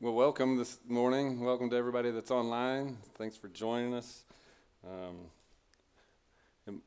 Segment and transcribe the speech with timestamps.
[0.00, 1.38] Well, welcome this morning.
[1.38, 2.98] Welcome to everybody that's online.
[3.16, 4.24] Thanks for joining us.
[4.84, 5.30] Um,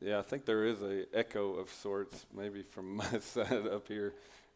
[0.02, 4.12] yeah, I think there is a echo of sorts, maybe from my side up here.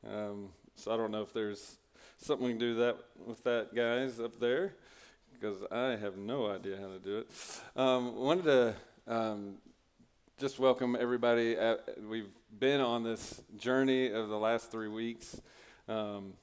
[0.07, 1.79] Um, so I don't know if there's
[2.19, 4.75] something we can do that with that, guys, up there,
[5.33, 7.31] because I have no idea how to do it.
[7.75, 8.75] Um, wanted to
[9.09, 9.55] um,
[10.39, 11.57] just welcome everybody.
[11.57, 15.41] At, we've been on this journey of the last three weeks.
[15.89, 16.35] Um,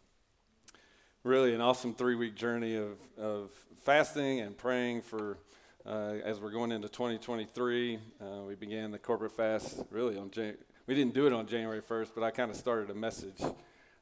[1.24, 3.52] really an awesome three week journey of, of
[3.84, 5.38] fasting and praying for
[5.86, 8.00] uh, as we're going into 2023.
[8.22, 10.58] Uh, we began the corporate fast really on Jan-
[10.88, 13.42] we didn't do it on January 1st, but I kind of started a message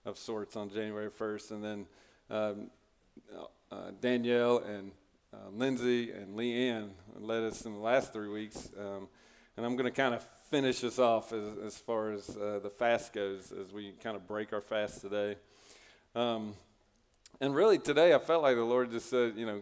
[0.06, 1.86] of sorts on January 1st, and then
[2.30, 2.70] um,
[3.72, 4.92] uh, Danielle and
[5.34, 9.08] uh, Lindsay and Leanne led us in the last three weeks, um,
[9.58, 12.70] and I'm going to kind of finish us off as, as far as uh, the
[12.70, 15.36] fast goes as we kind of break our fast today.
[16.16, 16.54] Um,
[17.40, 19.62] and really, today I felt like the Lord just said, you know,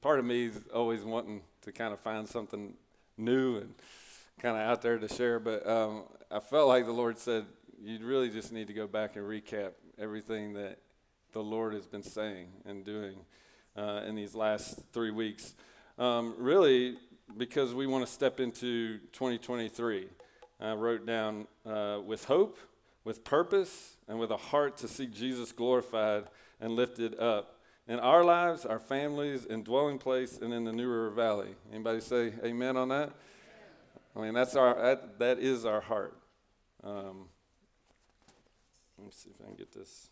[0.00, 2.74] part of me is always wanting to kind of find something
[3.18, 3.74] new and
[4.38, 5.40] kind of out there to share.
[5.40, 7.46] But um, I felt like the Lord said,
[7.82, 10.78] you really just need to go back and recap everything that
[11.32, 13.16] the Lord has been saying and doing
[13.76, 15.54] uh, in these last three weeks.
[15.98, 16.96] Um, really,
[17.36, 20.08] because we want to step into 2023.
[20.60, 22.58] I wrote down uh, with hope,
[23.04, 26.24] with purpose, and with a heart to see Jesus glorified
[26.60, 30.88] and lifted up in our lives, our families, and dwelling place, and in the New
[30.88, 31.54] River Valley.
[31.72, 33.12] Anybody say amen on that?
[34.14, 36.16] I mean, that's our that, that is our heart.
[36.82, 37.28] Um,
[38.98, 40.08] let me see if I can get this.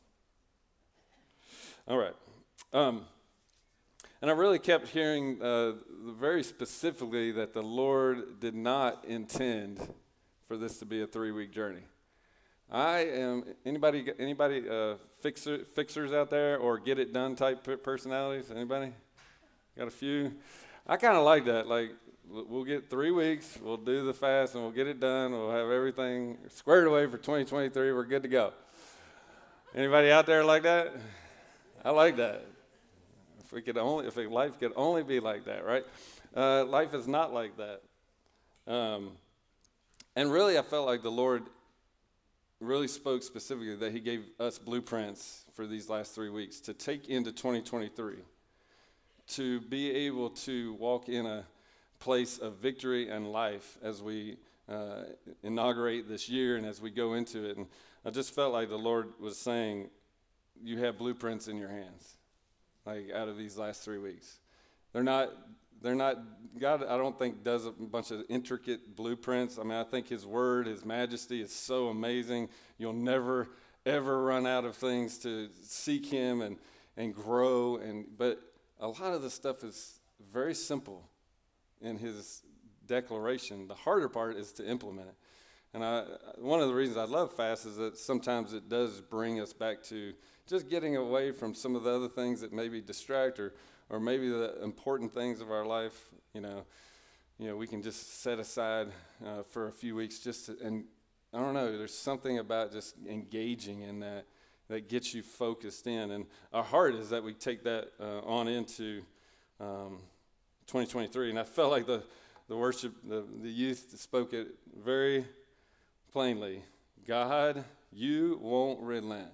[1.87, 2.15] All right.
[2.73, 3.03] Um,
[4.21, 5.75] and I really kept hearing uh,
[6.09, 9.81] very specifically that the Lord did not intend
[10.47, 11.83] for this to be a three week journey.
[12.71, 18.51] I am anybody anybody uh, fixer, fixers out there or get it done type personalities.
[18.51, 18.93] Anybody
[19.77, 20.35] got a few?
[20.87, 21.67] I kind of like that.
[21.67, 21.93] Like
[22.29, 25.33] we'll get three weeks, we'll do the fast, and we'll get it done.
[25.33, 27.93] We'll have everything squared away for 2023.
[27.93, 28.53] We're good to go.
[29.75, 30.95] Anybody out there like that?
[31.83, 32.45] I like that.
[33.45, 35.87] If we could only, if life could only be like that, right?
[36.37, 37.81] Uh, life is not like that.
[38.71, 39.13] Um,
[40.15, 41.45] and really, I felt like the Lord
[42.61, 47.09] really spoke specifically that he gave us blueprints for these last three weeks to take
[47.09, 48.17] into 2023,
[49.29, 51.45] to be able to walk in a
[52.01, 54.37] place of victory and life as we
[54.69, 55.03] uh,
[55.43, 57.57] inaugurate this year and as we go into it.
[57.57, 57.67] And
[58.05, 59.91] I just felt like the Lord was saying,
[60.63, 62.17] You have blueprints in your hands,
[62.85, 64.39] like out of these last three weeks.
[64.93, 65.31] They're not
[65.83, 66.19] they're not
[66.59, 69.59] god i don't think does a bunch of intricate blueprints.
[69.59, 72.49] I mean i think his word his majesty is so amazing.
[72.79, 73.49] You'll never
[73.87, 76.57] ever run out of things to seek him and
[76.97, 77.77] and grow.
[77.77, 78.41] And but
[78.81, 80.01] a lot of the stuff is
[80.33, 81.09] very simple
[81.81, 82.43] in his
[82.87, 83.69] declaration.
[83.69, 85.15] The harder part is to implement it.
[85.75, 86.05] And I,
[86.39, 89.83] one of the reasons I love fast is that sometimes it does bring us back
[89.85, 90.15] to
[90.47, 93.55] just getting away from some of the other things that maybe distract or
[93.91, 95.99] or maybe the important things of our life,
[96.35, 96.65] you know,
[97.39, 98.89] you know, we can just set aside
[99.25, 100.85] uh, for a few weeks just to, and
[101.33, 104.27] I don't know, there's something about just engaging in that
[104.69, 106.11] that gets you focused in.
[106.11, 109.03] And our heart is that we take that uh, on into
[109.61, 110.01] um,
[110.67, 111.31] 2023.
[111.31, 112.03] And I felt like the,
[112.49, 114.49] the worship, the, the youth spoke it
[114.85, 115.27] very
[116.13, 116.63] plainly
[117.07, 119.31] God, you won't relent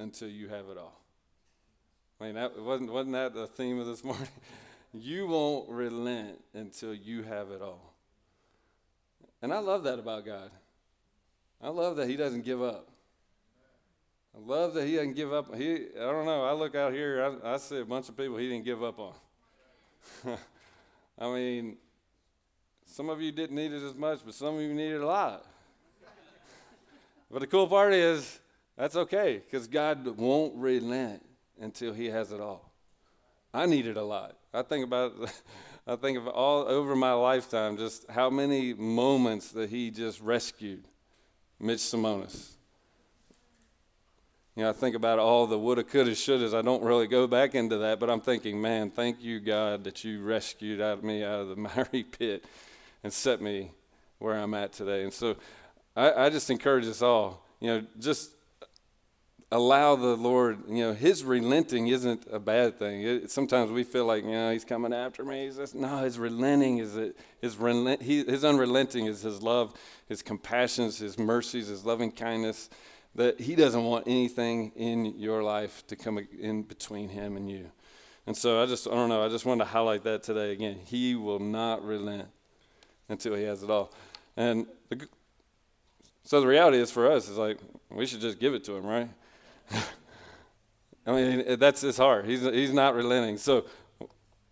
[0.00, 0.99] until you have it all.
[2.20, 4.28] I mean, that wasn't, wasn't that the theme of this morning?
[4.92, 7.94] you won't relent until you have it all.
[9.40, 10.50] And I love that about God.
[11.62, 12.88] I love that He doesn't give up.
[14.36, 15.54] I love that He doesn't give up.
[15.54, 16.44] He, I don't know.
[16.44, 18.98] I look out here, I, I see a bunch of people He didn't give up
[18.98, 19.14] on.
[21.18, 21.78] I mean,
[22.84, 25.46] some of you didn't need it as much, but some of you needed a lot.
[27.30, 28.40] but the cool part is,
[28.76, 31.22] that's okay, because God won't relent
[31.60, 32.72] until he has it all.
[33.52, 34.36] I need it a lot.
[34.52, 35.12] I think about
[35.86, 40.84] I think of all over my lifetime just how many moments that he just rescued
[41.58, 42.52] Mitch Simonis.
[44.56, 46.54] You know, I think about all the woulda, coulda, shouldas.
[46.54, 50.04] I don't really go back into that, but I'm thinking, man, thank you, God, that
[50.04, 52.44] you rescued out of me out of the miry pit
[53.02, 53.70] and set me
[54.18, 55.02] where I'm at today.
[55.02, 55.36] And so
[55.96, 58.32] I, I just encourage us all, you know, just
[59.52, 63.02] allow the Lord, you know, His relenting isn't a bad thing.
[63.02, 65.46] It, sometimes we feel like, you know, He's coming after me.
[65.46, 67.18] He's just, no, His relenting is it.
[67.40, 69.74] His, relent, he, his unrelenting is His love,
[70.08, 72.70] His compassions, His mercies, His loving kindness.
[73.16, 77.70] that He doesn't want anything in your life to come in between Him and you.
[78.26, 80.52] And so I just, I don't know, I just wanted to highlight that today.
[80.52, 82.28] Again, He will not relent
[83.08, 83.92] until He has it all.
[84.36, 85.08] And the,
[86.22, 87.58] so the reality is for us is like,
[87.90, 89.08] we should just give it to Him, right?
[91.06, 92.26] I mean, that's his heart.
[92.26, 93.38] He's, he's not relenting.
[93.38, 93.64] So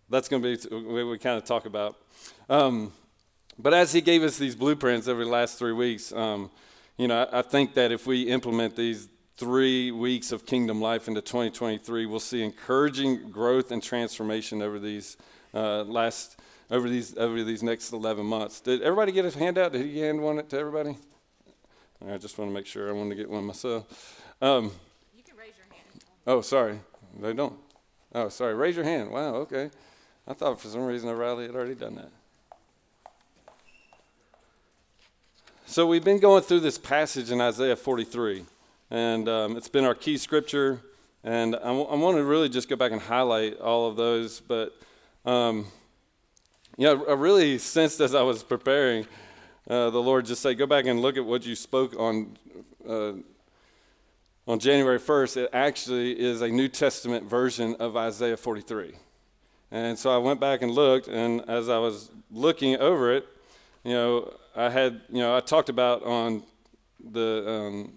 [0.09, 1.95] that's going to be what we kind of talk about.
[2.49, 2.91] Um,
[3.57, 6.49] but as he gave us these blueprints over the last three weeks, um,
[6.97, 11.07] you know, I, I, think that if we implement these three weeks of kingdom life
[11.07, 15.17] into 2023, we'll see encouraging growth and transformation over these
[15.53, 16.39] uh, last
[16.71, 18.61] over these over these next 11 months.
[18.61, 19.73] Did everybody get a handout?
[19.73, 20.97] Did he hand one to everybody?
[22.07, 22.89] I just want to make sure.
[22.89, 24.23] I want to get one myself.
[24.41, 24.71] Um,
[25.15, 26.03] you can raise your hand.
[26.27, 26.79] Oh, sorry,
[27.19, 27.57] they don't.
[28.13, 28.55] Oh, sorry.
[28.55, 29.11] Raise your hand.
[29.11, 29.35] Wow.
[29.35, 29.69] Okay.
[30.27, 32.11] I thought for some reason O'Reilly had already done that.
[35.67, 38.43] So we've been going through this passage in Isaiah 43,
[38.89, 40.81] and um, it's been our key scripture.
[41.23, 44.39] And I, w- I want to really just go back and highlight all of those.
[44.39, 44.75] But,
[45.25, 45.67] um,
[46.77, 49.05] you know, I really sensed as I was preparing,
[49.69, 52.37] uh, the Lord just say, go back and look at what you spoke on
[52.87, 53.11] uh,
[54.49, 55.37] on January 1st.
[55.37, 58.93] It actually is a New Testament version of Isaiah 43.
[59.69, 63.27] And so I went back and looked, and as I was looking over it,
[63.83, 66.41] you know, I had, you know, I talked about on
[66.99, 67.93] the um,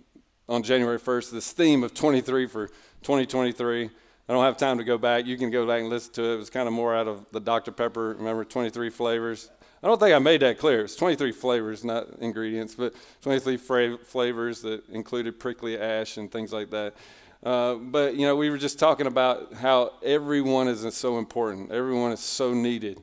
[0.47, 3.85] on January 1st this theme of 23 for 2023.
[3.85, 5.25] I don't have time to go back.
[5.25, 6.35] You can go back and listen to it.
[6.35, 7.73] It was kind of more out of the Dr.
[7.73, 8.15] Pepper.
[8.19, 9.51] Remember, 23 flavors.
[9.83, 10.85] I don't think I made that clear.
[10.85, 16.53] It's 23 flavors, not ingredients, but 23 fra- flavors that included prickly ash and things
[16.53, 16.95] like that.
[17.43, 21.73] Uh, but you know, we were just talking about how everyone is so important.
[21.73, 23.03] Everyone is so needed.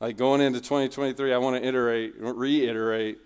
[0.00, 3.18] Like going into 2023, I want to iterate, reiterate,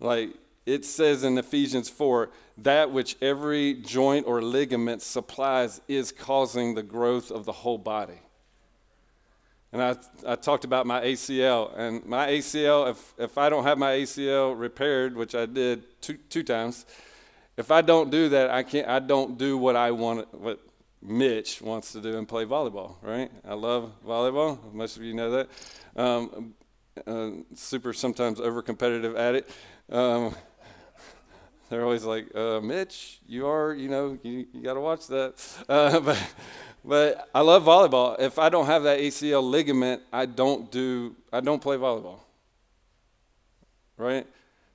[0.00, 0.30] like
[0.66, 6.82] it says in Ephesians 4, that which every joint or ligament supplies is causing the
[6.82, 8.20] growth of the whole body.
[9.72, 9.96] And I,
[10.26, 14.58] I talked about my ACL, and my ACL, if, if I don't have my ACL
[14.58, 16.86] repaired, which I did two, two times,
[17.56, 18.88] if I don't do that, I can't.
[18.88, 20.32] I don't do what I want.
[20.34, 20.60] What
[21.02, 22.96] Mitch wants to do and play volleyball.
[23.02, 23.30] Right?
[23.46, 24.72] I love volleyball.
[24.72, 25.48] Most of you know that.
[25.94, 26.54] Um,
[27.06, 29.50] uh, super sometimes over competitive at it.
[29.90, 30.34] Um,
[31.68, 35.34] they're always like, uh, Mitch, you are, you know, you, you got to watch that.
[35.68, 36.18] Uh, but,
[36.84, 38.18] but I love volleyball.
[38.18, 42.20] If I don't have that ACL ligament, I don't do, I don't play volleyball.
[43.96, 44.26] Right?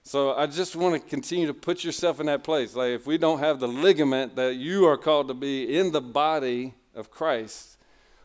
[0.03, 2.75] So I just want to continue to put yourself in that place.
[2.75, 6.01] Like if we don't have the ligament that you are called to be in the
[6.01, 7.77] body of Christ,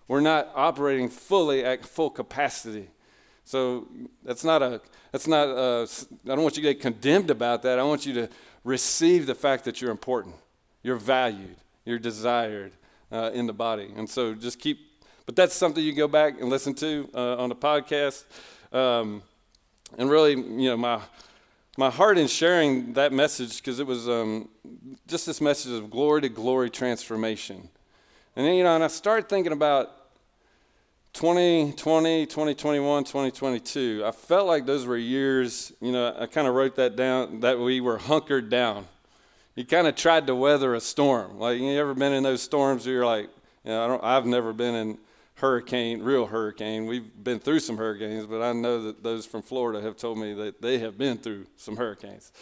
[0.06, 2.90] we're not operating fully at full capacity.
[3.44, 3.88] So
[4.22, 5.88] that's not a that's not a,
[6.24, 7.78] I don't want you to get condemned about that.
[7.78, 8.28] I want you to
[8.62, 10.34] receive the fact that you're important,
[10.82, 12.72] you're valued, you're desired
[13.12, 13.92] uh, in the body.
[13.96, 14.78] And so just keep.
[15.26, 18.24] But that's something you go back and listen to uh, on the podcast.
[18.72, 19.22] Um,
[19.98, 21.00] and really, you know, my
[21.76, 24.48] my heart in sharing that message because it was um,
[25.06, 27.68] just this message of glory to glory transformation.
[28.36, 29.90] And then, you know, and I started thinking about
[31.14, 34.02] 2020, 2021, 2022.
[34.04, 37.58] I felt like those were years, you know, I kind of wrote that down, that
[37.58, 38.86] we were hunkered down.
[39.60, 41.38] You kind of tried to weather a storm.
[41.38, 43.28] Like, you ever been in those storms where you're like,
[43.62, 44.98] you know, I don't, I've never been in
[45.34, 46.86] hurricane, real hurricane.
[46.86, 50.32] We've been through some hurricanes, but I know that those from Florida have told me
[50.32, 52.32] that they have been through some hurricanes.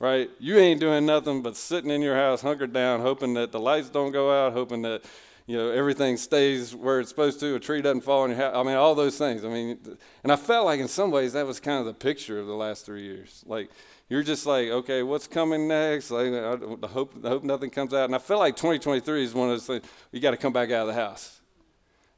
[0.00, 0.28] Right?
[0.40, 3.88] You ain't doing nothing but sitting in your house, hunkered down, hoping that the lights
[3.88, 5.04] don't go out, hoping that
[5.46, 8.56] you know everything stays where it's supposed to, a tree doesn't fall in your house.
[8.56, 9.44] I mean, all those things.
[9.44, 9.78] I mean,
[10.24, 12.56] and I felt like in some ways that was kind of the picture of the
[12.56, 13.44] last three years.
[13.46, 13.70] Like
[14.08, 16.10] you're just like, okay, what's coming next?
[16.10, 18.04] Like, I hope, I hope nothing comes out.
[18.04, 20.70] And I feel like 2023 is one of those things you got to come back
[20.70, 21.40] out of the house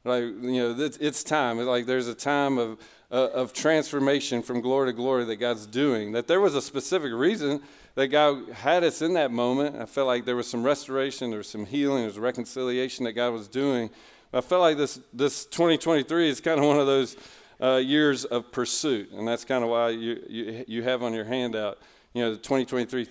[0.07, 1.59] like, you know, it's, it's time.
[1.59, 2.79] It's like there's a time of,
[3.11, 6.13] uh, of transformation from glory to glory that God's doing.
[6.13, 7.61] That there was a specific reason
[7.95, 9.75] that God had us in that moment.
[9.75, 13.13] I felt like there was some restoration, there was some healing, there was reconciliation that
[13.13, 13.89] God was doing.
[14.31, 17.15] But I felt like this, this 2023 is kind of one of those
[17.61, 19.11] uh, years of pursuit.
[19.11, 21.79] And that's kind of why you, you, you have on your handout,
[22.13, 23.07] you know, the 2023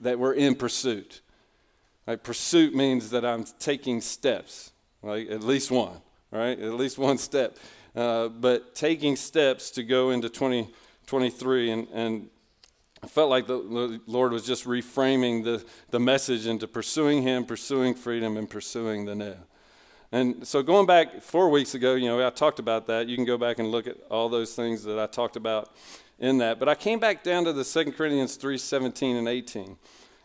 [0.00, 1.20] that we're in pursuit.
[2.06, 4.72] Like pursuit means that I'm taking steps,
[5.02, 6.58] like at least one right?
[6.58, 7.56] At least one step.
[7.94, 12.28] Uh, but taking steps to go into 2023, and, and
[13.02, 17.44] I felt like the, the, Lord was just reframing the, the message into pursuing Him,
[17.44, 19.34] pursuing freedom, and pursuing the new.
[20.12, 23.08] And so going back four weeks ago, you know, I talked about that.
[23.08, 25.70] You can go back and look at all those things that I talked about
[26.18, 26.58] in that.
[26.58, 29.76] But I came back down to the 2 Corinthians 3 17 and 18.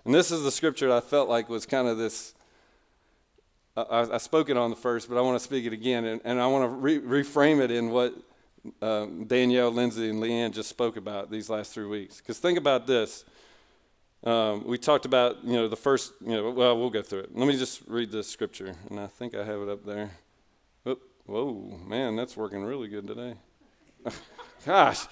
[0.06, 2.34] And this is the scripture I felt like was kind of this.
[3.78, 6.22] I, I spoke it on the first, but I want to speak it again, and,
[6.24, 8.16] and I want to re- reframe it in what
[8.82, 12.18] um, Danielle, Lindsay, and Leanne just spoke about these last three weeks.
[12.18, 13.26] Because think about this.
[14.26, 17.38] Um, we talked about, you know, the first, you know, well, we'll go through it.
[17.38, 20.10] Let me just read the scripture, and I think I have it up there.
[20.88, 23.36] Oop, whoa, man, that's working really good today.
[24.66, 25.06] Gosh,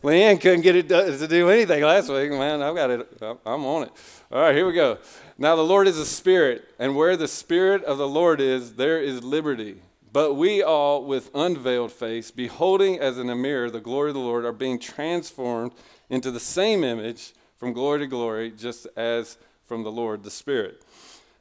[0.00, 2.30] Leanne couldn't get it to do anything last week.
[2.30, 3.20] Man, I've got it.
[3.20, 3.92] I'm on it.
[4.30, 4.98] All right, here we go.
[5.38, 9.02] Now, the Lord is a spirit, and where the spirit of the Lord is, there
[9.02, 9.82] is liberty.
[10.12, 14.20] But we all, with unveiled face, beholding as in a mirror the glory of the
[14.20, 15.72] Lord, are being transformed
[16.08, 20.82] into the same image from glory to glory, just as from the Lord, the Spirit.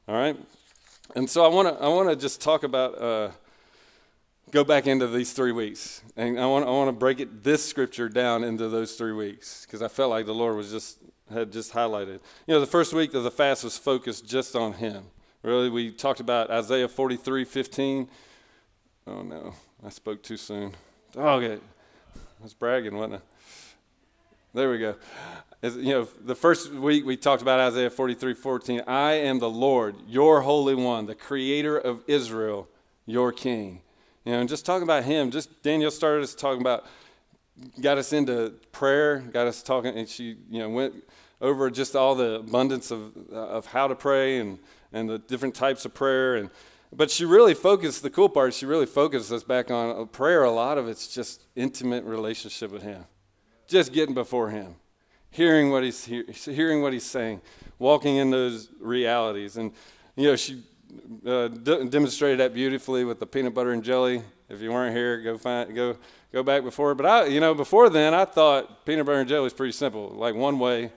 [0.07, 0.37] All right?
[1.15, 3.01] And so I want to I wanna just talk about.
[3.01, 3.31] Uh,
[4.51, 6.01] go back into these three weeks.
[6.15, 9.65] And I want, I want to break it, this scripture down into those three weeks
[9.65, 10.99] because I felt like the Lord was just,
[11.31, 12.19] had just highlighted.
[12.47, 15.05] You know, the first week of the fast was focused just on Him.
[15.43, 18.09] Really, we talked about Isaiah 43 15.
[19.07, 19.53] Oh, no,
[19.85, 20.73] I spoke too soon.
[21.15, 21.61] Oh, okay.
[22.15, 23.19] I was bragging, wasn't I?
[24.55, 24.95] There we go.
[25.61, 28.83] As, you know, the first week we talked about Isaiah 43 14.
[28.87, 32.69] I am the Lord, your Holy One, the Creator of Israel,
[33.05, 33.81] your King.
[34.23, 36.85] You know, and just talking about him, just Danielle started us talking about,
[37.81, 41.03] got us into prayer, got us talking, and she, you know, went
[41.41, 44.57] over just all the abundance of, uh, of how to pray and,
[44.93, 46.37] and the different types of prayer.
[46.37, 46.49] And,
[46.93, 50.43] but she really focused, the cool part, she really focused us back on prayer.
[50.43, 53.03] A lot of it's just intimate relationship with him,
[53.75, 54.75] just getting before him,
[55.31, 57.41] hearing what he's, hearing what he's saying,
[57.77, 59.57] walking in those realities.
[59.57, 59.73] And,
[60.15, 60.63] you know, she
[61.27, 64.23] uh, d- demonstrated that beautifully with the peanut butter and jelly.
[64.47, 65.97] If you weren't here, go find go
[66.31, 66.95] go back before.
[66.95, 70.07] But I, you know, before then, I thought peanut butter and jelly was pretty simple,
[70.11, 70.89] like one way,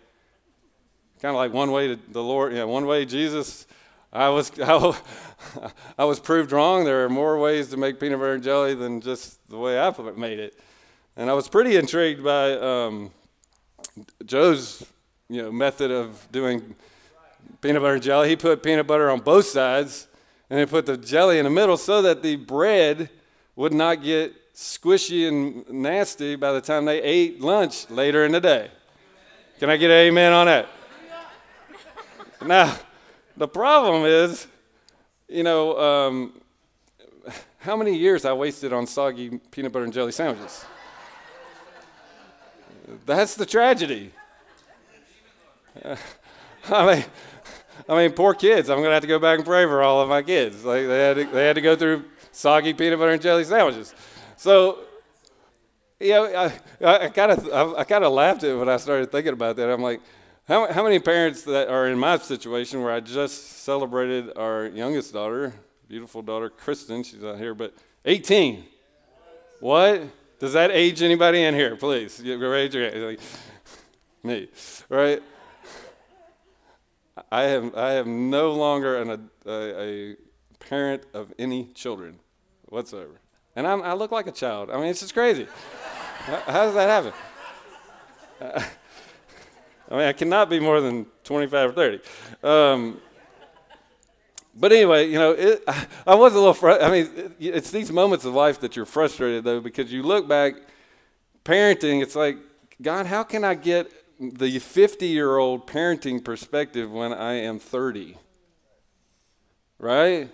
[1.21, 2.53] kind of like one way to the Lord.
[2.53, 3.67] Yeah, one way Jesus.
[4.13, 4.95] I was I,
[5.99, 6.85] I was proved wrong.
[6.85, 9.91] There are more ways to make peanut butter and jelly than just the way I
[10.17, 10.57] made it,
[11.19, 13.11] and I was pretty intrigued by um,
[14.25, 14.87] Joe's
[15.29, 16.77] you know method of doing
[17.61, 18.29] peanut butter and jelly.
[18.29, 20.07] He put peanut butter on both sides
[20.49, 23.11] and he put the jelly in the middle so that the bread
[23.57, 28.41] would not get squishy and nasty by the time they ate lunch later in the
[28.41, 28.71] day.
[29.59, 30.69] Can I get an amen on that?
[32.47, 32.77] now,
[33.37, 34.47] the problem is,
[35.29, 36.41] you know, um,
[37.59, 40.65] how many years I wasted on soggy peanut butter and jelly sandwiches?
[43.07, 44.13] That's the tragedy.
[46.71, 47.05] I mean,
[47.89, 48.69] I mean, poor kids.
[48.69, 50.65] I'm going to have to go back and pray for all of my kids.
[50.65, 53.95] Like they had to, they had to go through soggy peanut butter and jelly sandwiches.
[54.37, 54.81] So,
[56.01, 56.51] you know,
[56.85, 59.71] I kind of I, kind of laughed at it when I started thinking about that.
[59.71, 60.01] I'm like,
[60.47, 65.13] how, how many parents that are in my situation where I just celebrated our youngest
[65.13, 65.53] daughter,
[65.89, 68.65] beautiful daughter Kristen, she's not here, but 18.
[69.61, 70.03] What?
[70.39, 71.75] Does that age anybody in here?
[71.77, 73.19] Please, raise your hand.
[74.23, 74.49] Me,
[74.89, 75.23] right?
[77.31, 80.17] I have, I have no longer an, a, a
[80.61, 82.19] parent of any children
[82.67, 83.21] whatsoever.
[83.57, 84.71] And I'm, i look like a child.
[84.71, 85.47] I mean, it's just crazy.
[86.27, 87.13] How does that happen?
[89.91, 92.01] I mean, I cannot be more than 25 or 30.
[92.43, 93.01] Um,
[94.59, 95.63] but anyway, you know, it,
[96.07, 96.55] I was a little.
[96.55, 100.03] Fr- I mean, it, it's these moments of life that you're frustrated though, because you
[100.03, 100.55] look back,
[101.45, 102.03] parenting.
[102.03, 102.39] It's like,
[102.81, 108.17] God, how can I get the 50 year old parenting perspective when I am 30.
[109.79, 110.31] Right?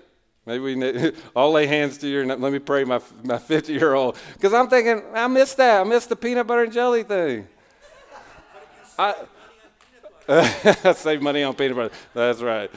[0.46, 3.94] Maybe we all lay hands to you and let me pray my, my 50 year
[3.94, 4.16] old.
[4.34, 5.80] Because I'm thinking, I missed that.
[5.80, 7.46] I missed the peanut butter and jelly thing.
[8.98, 9.14] I
[10.94, 11.94] save money on peanut butter.
[12.14, 12.70] That's right.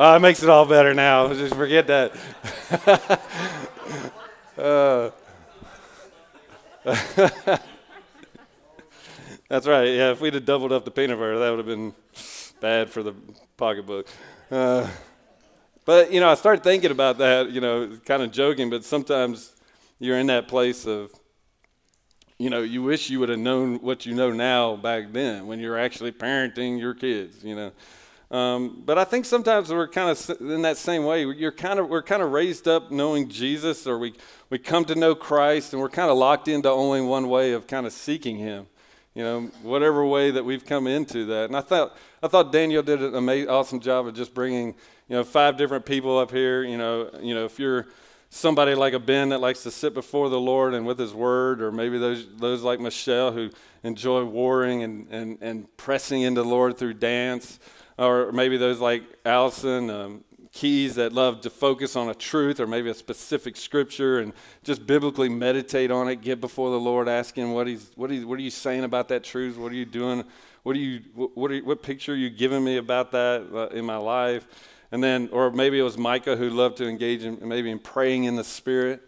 [0.00, 1.34] Oh, it makes it all better now.
[1.34, 2.12] Just forget that.
[4.56, 5.10] uh,
[9.48, 9.88] that's right.
[9.88, 11.92] Yeah, if we'd have doubled up the peanut butter, that would have been
[12.60, 13.12] bad for the
[13.56, 14.06] pocketbook.
[14.52, 14.88] Uh,
[15.84, 19.52] but, you know, I started thinking about that, you know, kind of joking, but sometimes
[19.98, 21.10] you're in that place of,
[22.38, 25.58] you know, you wish you would have known what you know now back then when
[25.58, 27.72] you're actually parenting your kids, you know.
[28.30, 31.24] Um, but I think sometimes we're kind of in that same way.
[31.24, 34.14] You're kind of we're kind of raised up knowing Jesus, or we
[34.50, 37.66] we come to know Christ, and we're kind of locked into only one way of
[37.66, 38.66] kind of seeking Him
[39.18, 41.46] you know, whatever way that we've come into that.
[41.46, 44.68] And I thought, I thought Danielle did an amazing, awesome job of just bringing,
[45.08, 46.62] you know, five different people up here.
[46.62, 47.88] You know, you know, if you're
[48.30, 51.60] somebody like a Ben that likes to sit before the Lord and with his word,
[51.60, 53.50] or maybe those, those like Michelle who
[53.82, 57.58] enjoy warring and, and, and pressing into the Lord through dance,
[57.98, 62.66] or maybe those like Allison, um, keys that love to focus on a truth or
[62.66, 64.32] maybe a specific scripture and
[64.64, 68.38] just biblically meditate on it, get before the Lord, asking what he's what he's what
[68.38, 69.56] are you saying about that truth?
[69.56, 70.24] What are you doing?
[70.62, 73.76] What are you what are you, what picture are you giving me about that uh,
[73.76, 74.46] in my life?
[74.90, 78.24] And then, or maybe it was Micah who loved to engage in maybe in praying
[78.24, 79.02] in the Spirit,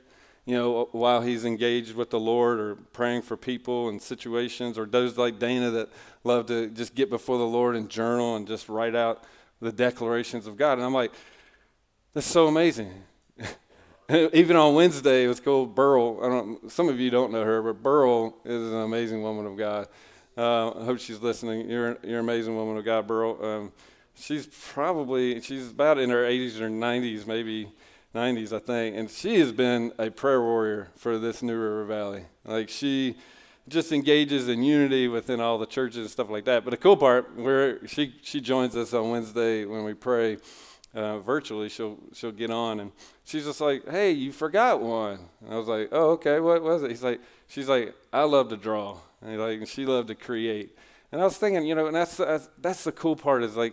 [0.45, 4.85] you know, while he's engaged with the Lord or praying for people and situations, or
[4.85, 5.89] those like Dana that
[6.25, 9.25] love to just get before the Lord and journal and just write out
[9.61, 10.75] the declarations of God.
[10.75, 11.13] And I'm like,
[12.15, 12.93] that's so amazing.
[14.11, 16.19] Even on Wednesday, it was called Burl.
[16.23, 19.57] I don't, some of you don't know her, but Burl is an amazing woman of
[19.57, 19.89] God.
[20.37, 21.69] Uh, I hope she's listening.
[21.71, 23.45] You're, you're an amazing woman of God, Burl.
[23.45, 23.73] Um,
[24.15, 27.71] she's probably, she's about in her 80s or 90s, maybe
[28.15, 28.97] 90s, I think.
[28.97, 32.25] And she has been a prayer warrior for this New River Valley.
[32.45, 33.17] Like she
[33.71, 36.65] just engages in unity within all the churches and stuff like that.
[36.65, 40.39] But the cool part, where she, she joins us on Wednesday when we pray
[40.95, 42.93] uh, virtually, she'll she'll get on and
[43.25, 46.41] she's just like, "Hey, you forgot one." And I was like, "Oh, okay.
[46.41, 50.09] What was it?" He's like, "She's like, I love to draw, and like, she loved
[50.09, 50.77] to create."
[51.13, 53.73] And I was thinking, you know, and that's that's, that's the cool part is like,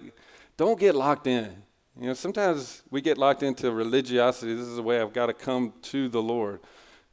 [0.58, 1.64] don't get locked in.
[2.00, 4.54] You know, sometimes we get locked into religiosity.
[4.54, 6.60] This is the way I've got to come to the Lord,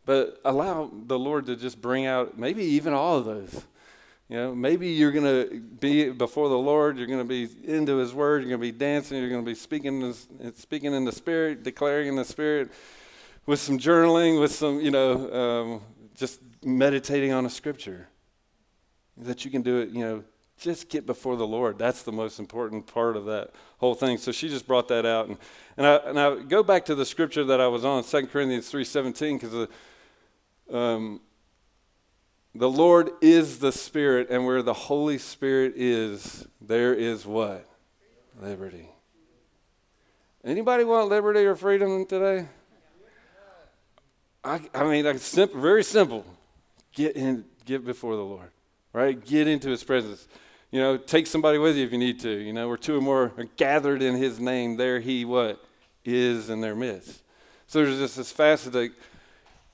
[0.05, 3.65] but allow the Lord to just bring out maybe even all of those.
[4.29, 6.97] You know, maybe you're going to be before the Lord.
[6.97, 8.43] You're going to be into His Word.
[8.43, 9.19] You're going to be dancing.
[9.19, 12.73] You're going to be speaking, in, speaking in the Spirit, declaring in the Spirit,
[13.47, 15.81] with some journaling, with some, you know, um,
[16.17, 18.09] just meditating on a Scripture.
[19.19, 20.25] That you can do it, you know,
[20.59, 21.79] just get before the Lord.
[21.79, 24.19] That's the most important part of that whole thing.
[24.19, 25.37] So she just brought that out, and
[25.77, 28.69] and I and I go back to the Scripture that I was on, 2 Corinthians
[28.69, 29.69] three seventeen, because
[30.73, 31.21] um,
[32.55, 37.67] the Lord is the Spirit, and where the Holy Spirit is, there is what?
[38.41, 38.89] Liberty.
[40.45, 42.47] Anybody want liberty or freedom today?
[44.45, 46.25] I, I mean, like simple, very simple.
[46.93, 48.51] Get in, get before the Lord,
[48.93, 49.23] right?
[49.25, 50.29] Get into His presence.
[50.71, 52.31] You know, take somebody with you if you need to.
[52.31, 55.65] You know, where two or more are gathered in His name, there He what
[56.05, 57.23] is in their midst.
[57.67, 58.93] So there's just this that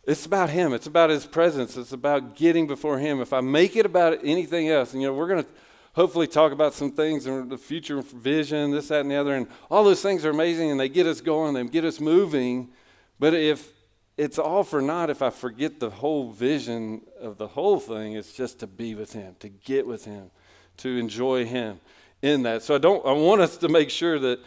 [0.05, 0.73] it's about Him.
[0.73, 1.77] It's about His presence.
[1.77, 3.21] It's about getting before Him.
[3.21, 5.51] If I make it about anything else, and you know, we're going to
[5.93, 9.47] hopefully talk about some things in the future vision, this, that, and the other, and
[9.71, 12.71] all those things are amazing and they get us going, they get us moving.
[13.19, 13.73] But if
[14.17, 18.33] it's all for naught if I forget the whole vision of the whole thing, it's
[18.33, 20.31] just to be with Him, to get with Him,
[20.79, 21.81] to enjoy Him
[22.23, 22.63] in that.
[22.63, 23.05] So I don't.
[23.05, 24.41] I want us to make sure that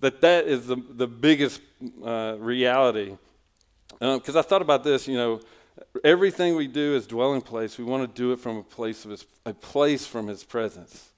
[0.00, 1.60] that that is the the biggest
[2.04, 3.16] uh, reality
[3.98, 5.40] because um, I thought about this, you know,
[6.04, 7.78] everything we do is dwelling place.
[7.78, 11.10] We want to do it from a place of his, a place from His presence.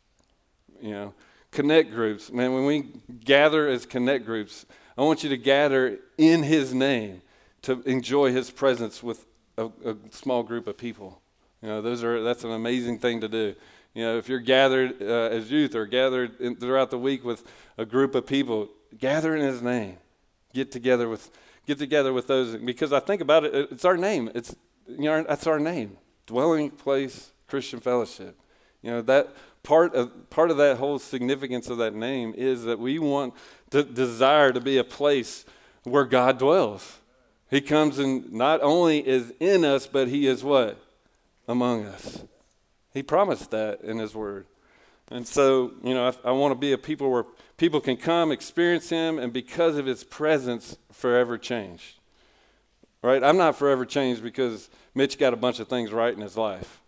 [0.80, 1.14] You know,
[1.50, 2.54] connect groups, man.
[2.54, 2.86] When we
[3.24, 4.64] gather as connect groups,
[4.96, 7.22] I want you to gather in His name
[7.62, 9.24] to enjoy His presence with
[9.56, 11.20] a, a small group of people.
[11.62, 13.54] You know, those are that's an amazing thing to do.
[13.94, 17.42] You know, if you're gathered uh, as youth or gathered in, throughout the week with
[17.76, 19.96] a group of people, gather in His name.
[20.54, 21.30] Get together with
[21.68, 24.30] get together with those because I think about it, it's our name.
[24.34, 24.56] It's
[24.88, 28.40] you know that's our name, dwelling place Christian Fellowship.
[28.82, 32.78] You know that part of part of that whole significance of that name is that
[32.78, 33.34] we want
[33.70, 35.44] to desire to be a place
[35.84, 36.98] where God dwells.
[37.50, 40.80] He comes and not only is in us, but He is what
[41.46, 42.24] among us.
[42.94, 44.46] He promised that in His Word,
[45.10, 47.26] and so you know I, I want to be a people where
[47.58, 51.98] People can come, experience Him, and because of His presence, forever changed.
[53.02, 53.22] Right?
[53.22, 56.80] I'm not forever changed because Mitch got a bunch of things right in his life.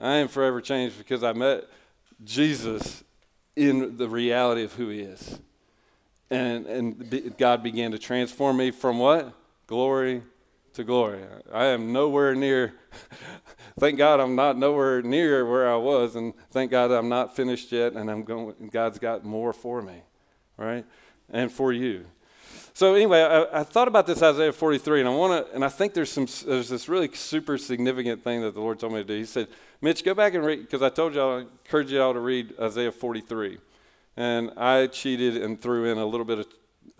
[0.00, 1.64] I am forever changed because I met
[2.24, 3.02] Jesus
[3.56, 5.40] in the reality of who He is.
[6.30, 9.34] And, and God began to transform me from what?
[9.66, 10.22] Glory
[10.78, 11.20] to glory.
[11.52, 12.72] I am nowhere near,
[13.80, 17.72] thank God I'm not nowhere near where I was, and thank God I'm not finished
[17.72, 20.02] yet, and I'm going, God's got more for me,
[20.56, 20.86] right?
[21.30, 22.06] And for you.
[22.74, 25.68] So anyway, I, I thought about this Isaiah 43, and I want to, and I
[25.68, 29.04] think there's some, there's this really super significant thing that the Lord told me to
[29.04, 29.16] do.
[29.16, 29.48] He said,
[29.80, 32.92] Mitch, go back and read, because I told y'all, I encourage y'all to read Isaiah
[32.92, 33.58] 43.
[34.16, 36.46] And I cheated and threw in a little bit of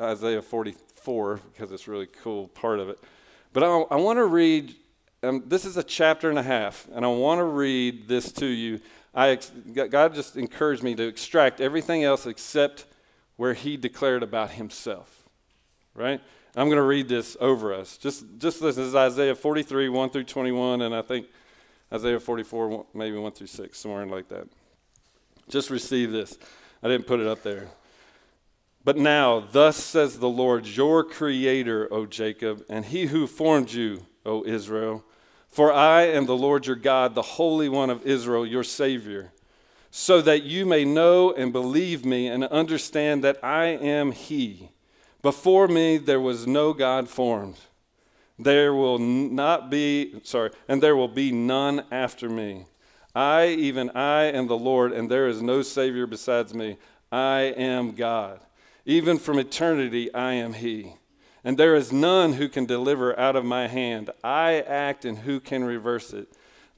[0.01, 2.99] Isaiah 44 because it's a really cool part of it.
[3.59, 4.77] But I, I want to read,
[5.25, 8.47] um, this is a chapter and a half, and I want to read this to
[8.47, 8.79] you.
[9.12, 9.37] I,
[9.75, 12.87] God just encouraged me to extract everything else except
[13.35, 15.25] where He declared about Himself.
[15.92, 16.21] right?
[16.55, 17.97] I'm going to read this over us.
[17.97, 18.85] Just, just listen.
[18.85, 21.27] This is Isaiah 43, 1 through 21, and I think
[21.92, 24.47] Isaiah 44, maybe 1 through 6, somewhere like that.
[25.49, 26.38] Just receive this.
[26.81, 27.66] I didn't put it up there.
[28.88, 34.07] But now, thus says the Lord, your creator, O Jacob, and he who formed you,
[34.24, 35.05] O Israel.
[35.46, 39.35] For I am the Lord your God, the Holy One of Israel, your Savior,
[39.90, 44.70] so that you may know and believe me and understand that I am He.
[45.20, 47.59] Before me there was no God formed.
[48.38, 52.64] There will not be, sorry, and there will be none after me.
[53.14, 56.79] I, even I, am the Lord, and there is no Savior besides me.
[57.12, 58.40] I am God.
[58.88, 60.94] Even from eternity, I am He.
[61.44, 64.09] And there is none who can deliver out of my hand.
[64.24, 66.29] I act, and who can reverse it?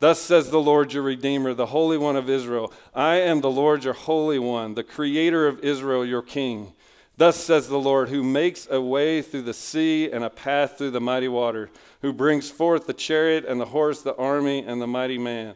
[0.00, 3.84] Thus says the Lord your Redeemer, the Holy One of Israel I am the Lord
[3.84, 6.72] your Holy One, the Creator of Israel, your King.
[7.16, 10.90] Thus says the Lord, who makes a way through the sea and a path through
[10.90, 11.70] the mighty water,
[12.02, 15.54] who brings forth the chariot and the horse, the army and the mighty man.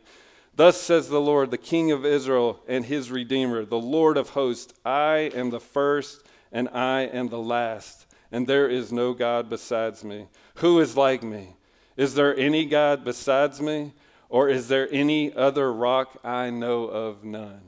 [0.54, 4.72] Thus says the Lord, the King of Israel and his Redeemer, the Lord of hosts
[4.84, 6.23] I am the first
[6.54, 10.28] and I am the last, and there is no God besides me.
[10.56, 11.56] Who is like me?
[11.98, 13.92] Is there any God besides me?
[14.30, 17.22] Or is there any other rock I know of?
[17.22, 17.60] None.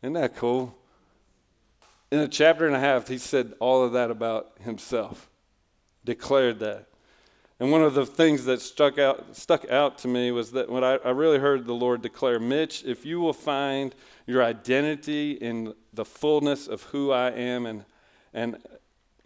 [0.00, 0.78] Isn't that cool?
[2.10, 5.28] in a chapter and a half, he said all of that about himself,
[6.04, 6.86] declared that.
[7.58, 10.84] And one of the things that stuck out, stuck out to me was that when
[10.84, 13.94] I, I really heard the Lord declare, Mitch, if you will find
[14.26, 17.84] your identity in the fullness of who I am and,
[18.34, 18.58] and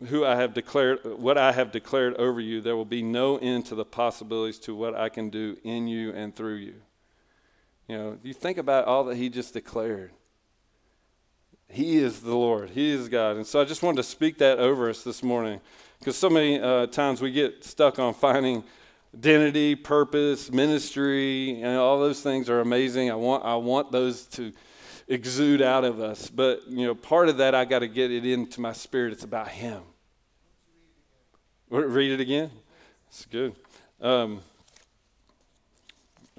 [0.09, 3.67] who I have declared, what I have declared over you, there will be no end
[3.67, 6.75] to the possibilities to what I can do in you and through you.
[7.89, 10.13] You know, you think about all that he just declared.
[11.69, 12.71] He is the Lord.
[12.71, 13.37] He is God.
[13.37, 15.61] And so I just wanted to speak that over us this morning
[15.99, 18.65] because so many uh, times we get stuck on finding
[19.15, 23.11] identity, purpose, ministry, and all those things are amazing.
[23.11, 24.53] I want, I want those to
[25.11, 26.31] exude out of us.
[26.31, 29.13] But, you know, part of that, I got to get it into my spirit.
[29.13, 29.83] It's about Him.
[31.69, 32.51] Read it again.
[33.09, 33.55] It's good.
[34.01, 34.41] Um,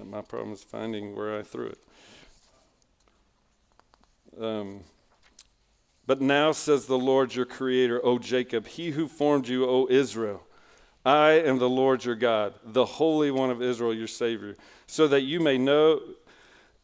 [0.02, 1.78] my problem is finding where I threw it.
[4.40, 4.80] Um,
[6.06, 10.42] but now says the Lord your Creator, O Jacob, He who formed you, O Israel.
[11.04, 14.56] I am the Lord your God, the Holy One of Israel, your Savior,
[14.86, 16.00] so that you may know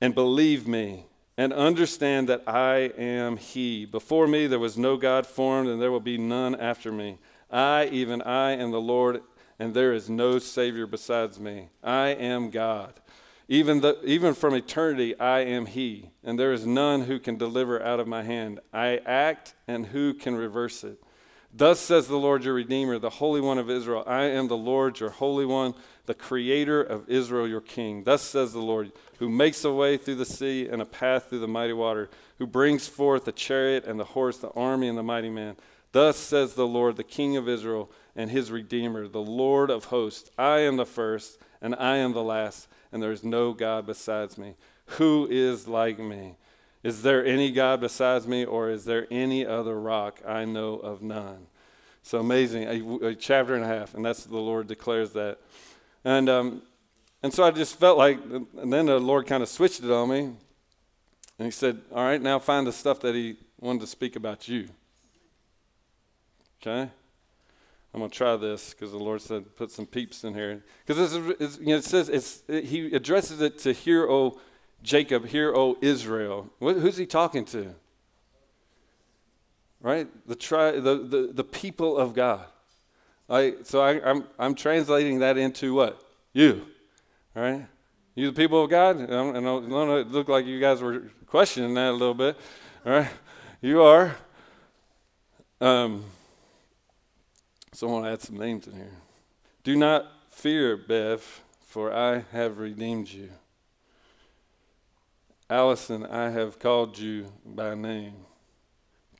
[0.01, 1.08] and believe me
[1.39, 3.87] and understand that I am He.
[3.87, 7.19] Before me there was no God formed, and there will be none after me.
[7.49, 9.23] I, even I, am the Lord,
[9.57, 11.69] and there is no Savior besides me.
[11.83, 12.95] I am God.
[13.47, 17.81] Even, the, even from eternity, I am He, and there is none who can deliver
[17.81, 18.59] out of my hand.
[18.75, 21.01] I act, and who can reverse it?
[21.55, 25.01] Thus says the Lord your Redeemer, the Holy One of Israel I am the Lord
[25.01, 25.75] your Holy One,
[26.05, 28.03] the Creator of Israel your King.
[28.03, 31.41] Thus says the Lord, who makes a way through the sea and a path through
[31.41, 35.03] the mighty water, who brings forth the chariot and the horse, the army and the
[35.03, 35.57] mighty man.
[35.93, 40.31] Thus says the Lord, the King of Israel and his Redeemer, the Lord of hosts
[40.39, 44.39] I am the first, and I am the last and there is no God besides
[44.39, 44.55] me.
[44.93, 46.37] Who is like me?
[46.83, 50.21] Is there any God besides me, or is there any other rock?
[50.27, 51.47] I know of none.
[52.03, 55.39] So amazing, a, a chapter and a half, and that's the Lord declares that.
[56.05, 56.63] And um,
[57.23, 58.19] and so I just felt like,
[58.59, 62.21] and then the Lord kind of switched it on me, and He said, "All right,
[62.21, 64.69] now find the stuff that He wanted to speak about you."
[66.61, 66.91] Okay.
[67.95, 70.63] I'm going to try this because the Lord said put some peeps in here.
[70.87, 71.15] Because
[71.59, 74.39] you know, it says it's, it, he addresses it to hear, O
[74.83, 76.51] Jacob, hear, O Israel.
[76.59, 77.75] What, who's he talking to?
[79.81, 80.09] Right?
[80.27, 82.45] The, tri- the, the, the people of God.
[83.31, 86.03] I, so I, I'm, I'm translating that into what?
[86.33, 86.67] You.
[87.39, 87.67] All right?
[88.17, 89.01] You the people of God?
[89.01, 92.37] I know it looked like you guys were questioning that a little bit.
[92.85, 93.11] All right?
[93.61, 94.17] You are.
[95.61, 96.05] Um,
[97.73, 98.91] so I want to add some names in here.
[99.63, 103.31] Do not fear, Bev, for I have redeemed you.
[105.49, 108.15] Allison, I have called you by name.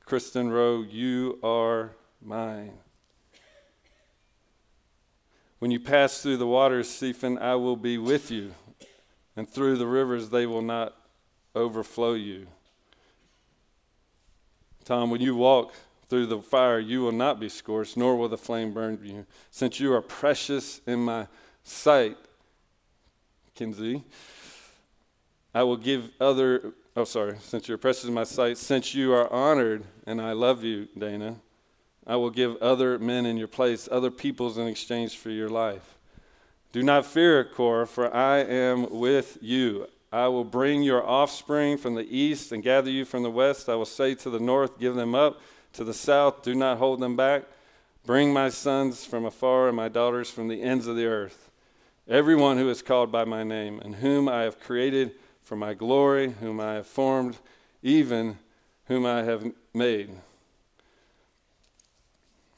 [0.03, 2.73] Kristen Rowe, you are mine.
[5.59, 8.53] When you pass through the waters, Stephen, I will be with you,
[9.35, 10.95] and through the rivers they will not
[11.53, 12.47] overflow you.
[14.85, 15.73] Tom, when you walk
[16.07, 19.25] through the fire, you will not be scorched, nor will the flame burn you.
[19.51, 21.27] Since you are precious in my
[21.63, 22.17] sight,
[23.53, 24.03] Kinsey,
[25.53, 29.31] I will give other, oh, sorry, since you're precious in my sight, since you are
[29.31, 31.35] honored and I love you, Dana,
[32.09, 35.95] I will give other men in your place, other peoples in exchange for your life.
[36.71, 39.85] Do not fear, Korah, for I am with you.
[40.11, 43.69] I will bring your offspring from the east and gather you from the west.
[43.69, 45.39] I will say to the north, Give them up.
[45.73, 47.43] To the south, do not hold them back.
[48.07, 51.51] Bring my sons from afar and my daughters from the ends of the earth.
[52.07, 55.11] Everyone who is called by my name, and whom I have created
[55.43, 57.37] for my glory, whom I have formed,
[57.83, 58.39] even
[58.85, 60.09] whom I have made.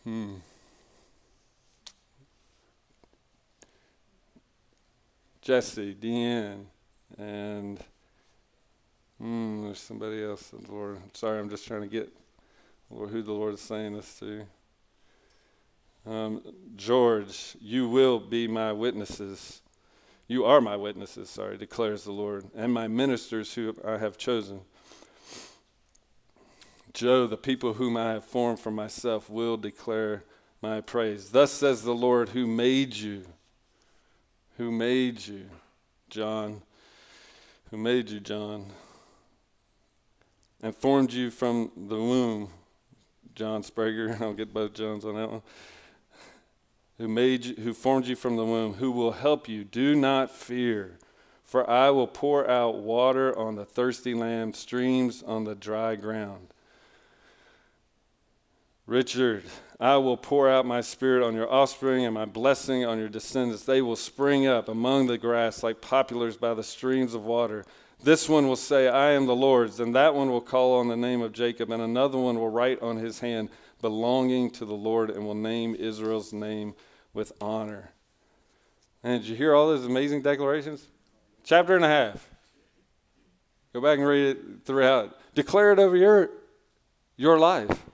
[0.03, 0.35] Hmm.
[5.41, 6.65] Jesse, Deanne,
[7.17, 7.79] and
[9.19, 10.49] hmm, there's somebody else.
[10.49, 12.11] The Lord, sorry, I'm just trying to get
[12.89, 14.45] who the Lord is saying this to.
[16.05, 16.41] Um,
[16.75, 19.61] George, you will be my witnesses.
[20.27, 24.61] You are my witnesses, sorry, declares the Lord, and my ministers who I have chosen.
[26.93, 30.23] Joe, the people whom I have formed for myself will declare
[30.61, 31.31] my praise.
[31.31, 33.25] Thus says the Lord who made you.
[34.57, 35.45] Who made you,
[36.09, 36.61] John?
[37.69, 38.65] Who made you, John?
[40.61, 42.49] And formed you from the womb,
[43.33, 44.19] John Sprager.
[44.21, 45.41] I'll get both Johns on that one.
[46.97, 49.63] Who made you, who formed you from the womb, who will help you.
[49.63, 50.99] Do not fear,
[51.43, 56.53] for I will pour out water on the thirsty land, streams on the dry ground.
[58.91, 59.45] Richard,
[59.79, 63.63] I will pour out my spirit on your offspring and my blessing on your descendants.
[63.63, 67.63] They will spring up among the grass like poplars by the streams of water.
[68.03, 70.97] This one will say, I am the Lord's, and that one will call on the
[70.97, 73.47] name of Jacob, and another one will write on his hand,
[73.81, 76.75] belonging to the Lord, and will name Israel's name
[77.13, 77.93] with honor.
[79.05, 80.85] And did you hear all those amazing declarations?
[81.45, 82.27] Chapter and a half.
[83.71, 85.17] Go back and read it throughout.
[85.33, 86.29] Declare it over your,
[87.15, 87.85] your life.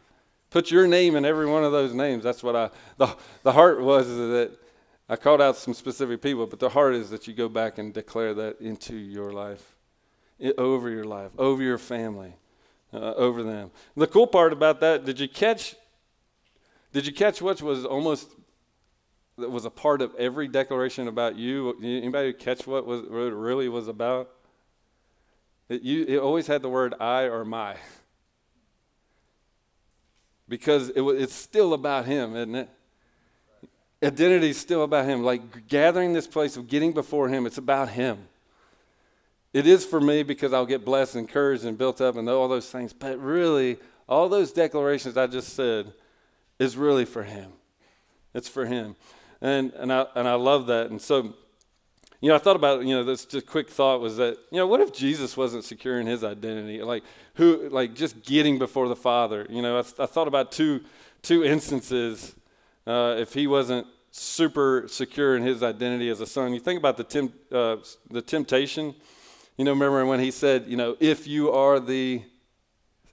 [0.50, 2.24] Put your name in every one of those names.
[2.24, 4.58] That's what I, the, the heart was that
[5.10, 7.94] I called out some specific people, but the heart is that you go back and
[7.94, 9.76] declare that into your life,
[10.58, 12.36] over your life, over your family,
[12.94, 13.72] uh, over them.
[13.96, 15.76] The cool part about that, did you catch,
[16.92, 18.32] did you catch what was almost,
[19.38, 21.78] that was a part of every declaration about you?
[21.82, 24.30] Anybody catch what, was, what it really was about?
[25.70, 27.76] It, you, it always had the word I or my
[30.48, 32.70] because it, it's still about Him, isn't it?
[34.04, 35.24] Identity is still about Him.
[35.24, 38.28] Like gathering this place of getting before Him, it's about Him.
[39.54, 42.48] It is for me because I'll get blessed, and encouraged, and built up, and all
[42.48, 42.94] those things.
[42.94, 45.94] But really, all those declarations I just said
[46.60, 47.52] is really for Him.
[48.34, 48.96] It's for Him.
[49.42, 50.90] And, and, I, and I love that.
[50.90, 51.34] And so,
[52.22, 54.66] you know, I thought about, you know, this just quick thought was that, you know,
[54.66, 56.82] what if Jesus wasn't secure in his identity?
[56.82, 57.04] Like,
[57.36, 59.46] who, like, just getting before the Father?
[59.50, 60.82] You know, I, I thought about two,
[61.22, 62.36] two instances
[62.88, 66.54] uh, if he wasn't super secure in his identity as a son.
[66.54, 67.78] You think about the, temp, uh,
[68.10, 68.96] the temptation.
[69.58, 72.24] You know, remember when he said, you know, if you are the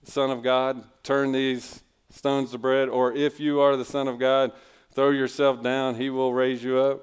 [0.05, 4.19] Son of God, turn these stones to bread, or if you are the Son of
[4.19, 4.53] God,
[4.95, 7.03] throw yourself down, he will raise you up.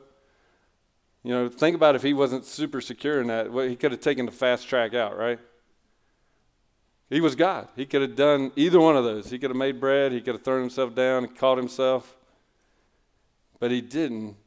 [1.24, 3.52] You know, think about if he wasn't super secure in that.
[3.52, 5.40] Well, he could have taken the fast track out, right?
[7.10, 7.68] He was God.
[7.76, 9.30] He could have done either one of those.
[9.30, 10.14] He could have made bread.
[10.14, 12.16] He could have thrown himself down and caught himself.
[13.60, 14.38] But he didn't.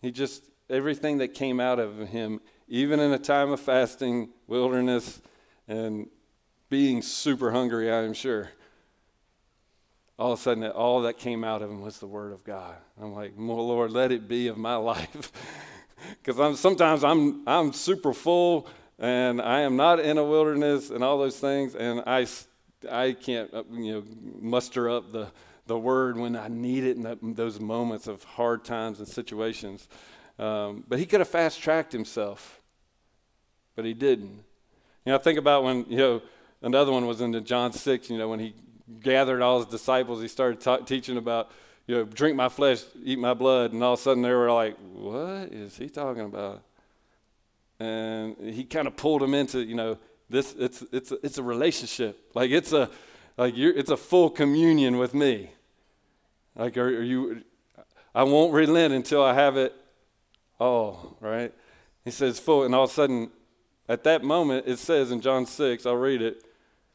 [0.00, 5.20] He just, everything that came out of him, even in a time of fasting, wilderness,
[5.66, 6.08] and
[6.70, 8.50] being super hungry, I am sure,
[10.18, 12.76] all of a sudden, all that came out of him was the Word of God.
[13.00, 15.32] I'm like, Lord, let it be of my life.
[16.22, 21.02] Because I'm sometimes I'm I'm super full and I am not in a wilderness and
[21.02, 22.26] all those things, and I
[22.90, 24.04] I can't uh, you know
[24.40, 25.28] muster up the
[25.66, 29.88] the word when I need it in that, those moments of hard times and situations.
[30.38, 32.60] Um, but he could have fast tracked himself,
[33.76, 34.44] but he didn't.
[35.04, 36.22] You know, I think about when you know
[36.62, 38.10] another one was in John six.
[38.10, 38.54] You know, when he
[39.00, 41.50] gathered all his disciples, he started ta- teaching about
[41.86, 43.72] you know, drink my flesh, eat my blood.
[43.72, 46.62] And all of a sudden they were like, what is he talking about?
[47.78, 49.98] And he kind of pulled them into, you know,
[50.30, 52.30] this, it's, it's, a, it's a relationship.
[52.34, 52.90] Like it's a,
[53.36, 55.50] like you're, it's a full communion with me.
[56.56, 57.42] Like, are, are you,
[58.14, 59.74] I won't relent until I have it
[60.60, 61.52] all, right?
[62.04, 62.62] He says full.
[62.62, 63.30] And all of a sudden,
[63.88, 66.44] at that moment, it says in John 6, I'll read it.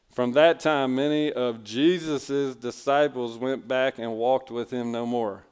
[0.09, 5.43] From that time, many of Jesus' disciples went back and walked with him no more.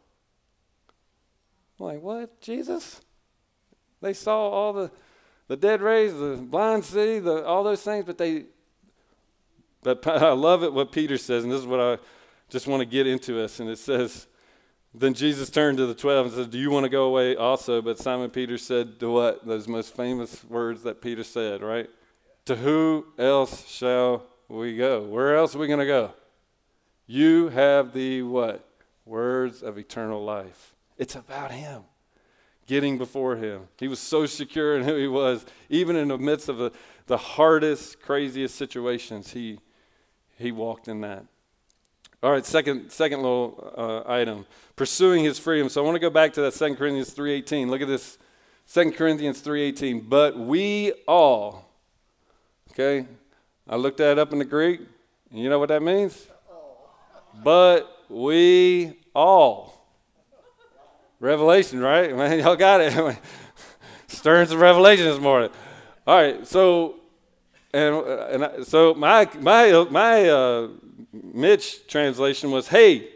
[1.79, 2.41] I'm like, what?
[2.41, 3.01] Jesus?
[4.01, 4.91] They saw all the,
[5.47, 8.45] the dead raised, the blind see, the, all those things, but they,
[9.83, 11.97] but I love it what Peter says, and this is what I
[12.49, 13.59] just want to get into us.
[13.59, 14.27] And it says,
[14.93, 17.81] Then Jesus turned to the twelve and said, Do you want to go away also?
[17.81, 19.45] But Simon Peter said, To what?
[19.45, 21.89] Those most famous words that Peter said, right?
[22.45, 25.03] To who else shall we go?
[25.03, 26.13] Where else are we going to go?
[27.05, 28.63] You have the what?
[29.05, 30.75] Words of eternal life.
[30.97, 31.83] It's about him
[32.67, 33.69] getting before him.
[33.79, 36.71] He was so secure in who he was, even in the midst of the,
[37.07, 39.59] the hardest, craziest situations, he,
[40.37, 41.25] he walked in that.
[42.21, 45.69] All right, second, second little uh, item, pursuing his freedom.
[45.69, 47.69] So I want to go back to that 2 Corinthians 3.18.
[47.69, 48.17] Look at this,
[48.73, 50.09] 2 Corinthians 3.18.
[50.09, 51.71] But we all,
[52.71, 53.05] okay,
[53.69, 54.81] I looked that up in the Greek,
[55.31, 56.27] and you know what that means?
[57.43, 59.73] But we all.
[61.19, 62.15] Revelation, right?
[62.15, 63.17] Man, y'all got it.
[64.07, 65.49] Stirring some revelation this morning.
[66.05, 66.95] All right, so
[67.73, 70.69] and and I, so my my my uh,
[71.11, 73.09] Mitch translation was, "Hey,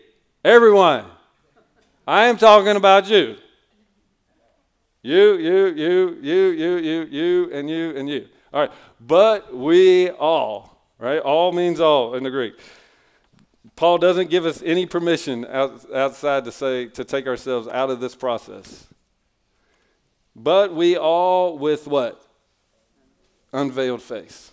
[0.43, 1.05] everyone,
[2.05, 3.37] I am talking about you.
[5.03, 8.27] You, you, you, you, you, you, you, and you, and you.
[8.53, 11.19] All right, but we all, right?
[11.19, 12.55] All means all in the Greek.
[13.75, 17.99] Paul doesn't give us any permission out, outside to say to take ourselves out of
[17.99, 18.87] this process.
[20.35, 22.21] But we all with what?
[23.53, 24.51] Unveiled face.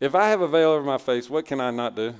[0.00, 2.14] If I have a veil over my face, what can I not do?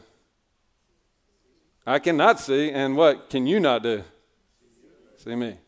[1.87, 4.05] I cannot see, and what can you not do?
[5.17, 5.59] See me.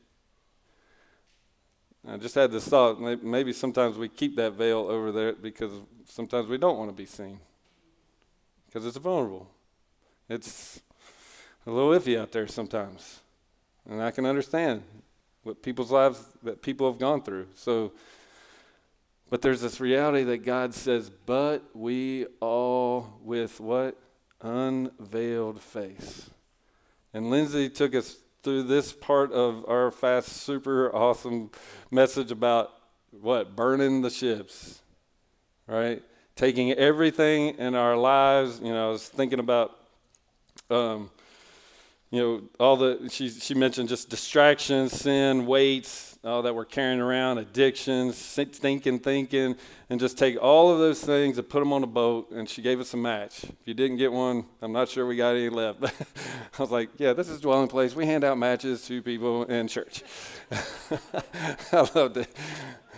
[2.07, 3.01] I just had this thought.
[3.01, 5.73] Maybe sometimes we keep that veil over there because
[6.05, 7.40] sometimes we don't want to be seen
[8.67, 9.49] because it's vulnerable.
[10.29, 10.81] It's
[11.67, 13.21] a little iffy out there sometimes.
[13.88, 14.83] And I can understand
[15.43, 17.47] what people's lives that people have gone through.
[17.55, 17.93] So,
[19.31, 23.97] but there's this reality that God says, but we all with what?
[24.40, 26.31] Unveiled face.
[27.12, 31.50] And Lindsay took us through this part of our fast, super awesome
[31.90, 32.72] message about
[33.11, 33.57] what?
[33.57, 34.83] Burning the ships,
[35.66, 36.02] right?
[36.37, 38.61] Taking everything in our lives.
[38.62, 39.78] You know, I was thinking about
[40.70, 41.11] um,
[42.11, 47.01] you know, all the, she, she mentioned just distractions, sin, weights, all that we're carrying
[47.01, 49.57] around, addictions, thinking, thinking,
[49.91, 52.31] and just take all of those things and put them on a boat.
[52.31, 53.45] And she gave us a match.
[53.45, 55.81] If you didn't get one, I'm not sure we got any left.
[55.81, 55.95] But
[56.59, 57.95] I was like, yeah, this is a dwelling place.
[57.95, 60.03] We hand out matches to people in church.
[61.73, 62.29] I loved it.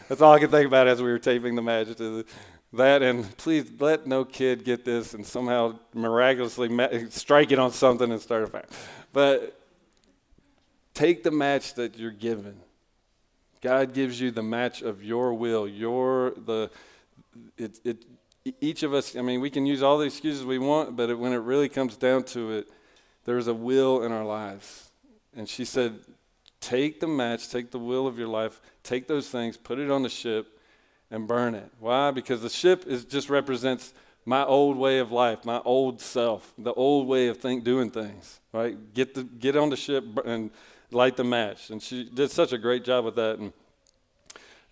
[0.09, 2.25] That's all I could think about as we were taping the match to
[2.73, 7.73] that and please let no kid get this and somehow miraculously ma- strike it on
[7.73, 8.67] something and start a fire.
[9.13, 9.59] But
[10.95, 12.61] take the match that you're given.
[13.61, 15.67] God gives you the match of your will.
[15.69, 16.71] Your the
[17.57, 18.05] it, it
[18.61, 19.17] each of us.
[19.17, 21.69] I mean, we can use all the excuses we want, but it, when it really
[21.69, 22.69] comes down to it,
[23.25, 24.91] there's a will in our lives.
[25.37, 25.99] And she said,
[26.61, 30.03] take the match, take the will of your life, take those things, put it on
[30.03, 30.59] the ship,
[31.11, 31.71] and burn it.
[31.81, 32.11] Why?
[32.11, 33.93] Because the ship is just represents
[34.25, 38.41] my old way of life, my old self, the old way of think doing things.
[38.53, 38.77] Right?
[38.95, 40.51] Get the get on the ship and
[40.91, 41.71] light the match.
[41.71, 43.39] And she did such a great job with that.
[43.39, 43.53] And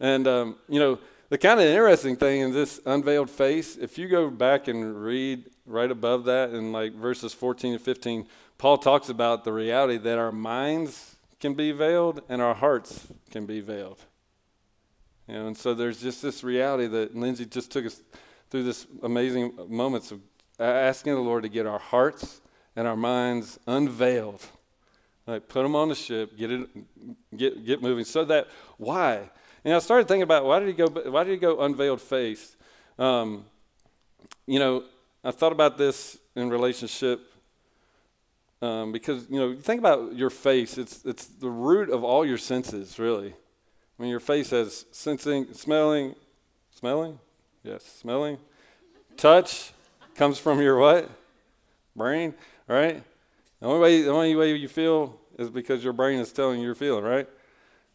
[0.01, 0.99] and um, you know
[1.29, 5.45] the kind of interesting thing in this unveiled face, if you go back and read
[5.67, 8.27] right above that in like verses 14 and 15,
[8.59, 13.47] Paul talks about the reality that our minds can be veiled and our hearts can
[13.47, 13.99] be veiled.
[15.27, 18.01] You know, and so there's just this reality that Lindsay just took us
[18.51, 20.21] through this amazing moments of
[20.61, 22.41] asking the Lord to get our hearts
[22.77, 24.47] and our minds unveiled.
[25.27, 26.69] Like put them on the ship, get it,
[27.37, 28.05] get get moving.
[28.05, 29.31] So that why?
[29.65, 30.87] And I started thinking about why did he go?
[30.87, 32.57] Why did he go unveiled face?
[32.99, 33.47] Um,
[34.47, 34.85] you know,
[35.23, 37.21] I thought about this in relationship
[38.61, 40.79] um, because you know, think about your face.
[40.79, 43.35] It's it's the root of all your senses, really.
[43.99, 46.15] I mean, your face has sensing, smelling,
[46.71, 47.19] smelling?
[47.63, 48.39] Yes, smelling.
[49.17, 49.73] Touch
[50.15, 51.11] comes from your what?
[51.95, 52.35] Brain,
[52.67, 53.03] right?
[53.65, 56.67] The only way, the only way you feel is because your brain is telling you
[56.67, 57.27] you're feeling, right?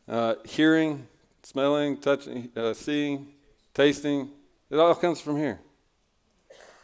[0.08, 1.08] Uh, hearing,
[1.44, 3.28] smelling, touching, uh, seeing,
[3.76, 4.32] tasting,
[4.72, 5.60] it all comes from here.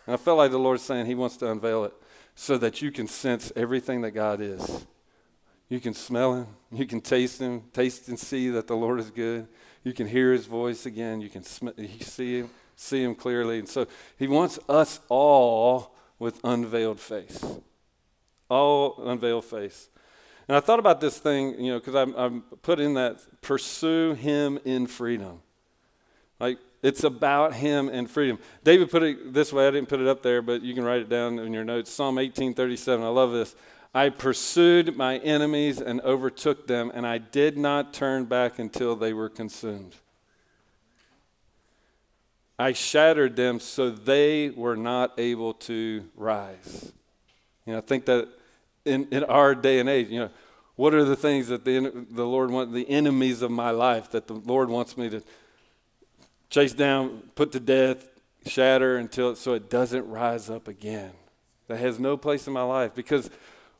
[0.06, 1.94] And I felt like the Lord's saying He wants to unveil it
[2.36, 4.86] so that you can sense everything that God is.
[5.68, 6.48] You can smell him.
[6.72, 7.64] You can taste him.
[7.74, 9.48] Taste and see that the Lord is good.
[9.84, 11.22] You can hear his voice again.
[11.22, 11.70] You can sm-
[12.02, 13.58] see him, see him clearly.
[13.58, 13.88] And so
[14.20, 17.44] he wants us all with unveiled face.
[18.56, 18.80] All
[19.12, 19.90] unveiled face.
[20.48, 24.14] And I thought about this thing, you know, because I'm, I'm put in that pursue
[24.14, 25.42] him in freedom.
[26.40, 28.38] Like, It's about him and freedom.
[28.64, 29.68] David put it this way.
[29.68, 31.92] I didn't put it up there, but you can write it down in your notes.
[31.92, 33.04] Psalm 18:37.
[33.04, 33.56] I love this.
[33.94, 39.14] I pursued my enemies and overtook them, and I did not turn back until they
[39.14, 39.96] were consumed.
[42.60, 46.94] I shattered them so they were not able to rise.
[47.66, 48.28] You know, I think that
[48.86, 50.30] in, in our day and age, you know,
[50.76, 54.28] what are the things that the, the Lord wants, the enemies of my life that
[54.28, 55.22] the Lord wants me to
[56.50, 58.08] chase down, put to death,
[58.46, 61.12] shatter until so it doesn't rise up again?
[61.68, 62.94] That has no place in my life.
[62.94, 63.30] Because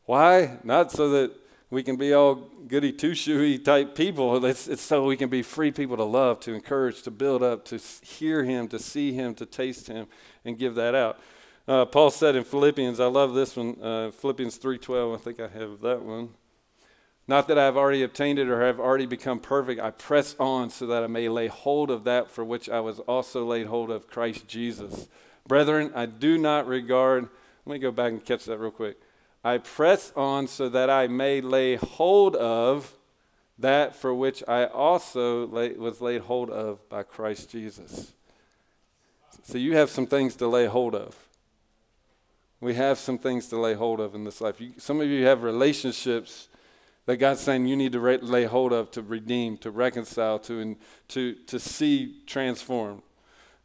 [0.06, 0.58] why?
[0.64, 1.32] Not so that
[1.70, 2.34] we can be all
[2.66, 4.44] goody two shoey type people.
[4.44, 7.64] It's, it's so we can be free people to love, to encourage, to build up,
[7.66, 10.06] to hear Him, to see Him, to taste Him,
[10.44, 11.18] and give that out.
[11.68, 15.48] Uh, Paul said in Philippians, I love this one, uh, Philippians 3.12, I think I
[15.48, 16.28] have that one.
[17.26, 19.80] Not that I have already obtained it or have already become perfect.
[19.80, 23.00] I press on so that I may lay hold of that for which I was
[23.00, 25.08] also laid hold of Christ Jesus.
[25.48, 27.28] Brethren, I do not regard,
[27.64, 29.00] let me go back and catch that real quick.
[29.42, 32.94] I press on so that I may lay hold of
[33.58, 38.12] that for which I also lay, was laid hold of by Christ Jesus.
[39.42, 41.25] So you have some things to lay hold of.
[42.66, 44.60] We have some things to lay hold of in this life.
[44.60, 46.48] You, some of you have relationships
[47.04, 50.58] that God's saying you need to re- lay hold of to redeem, to reconcile, to,
[50.58, 53.02] and to, to see transformed.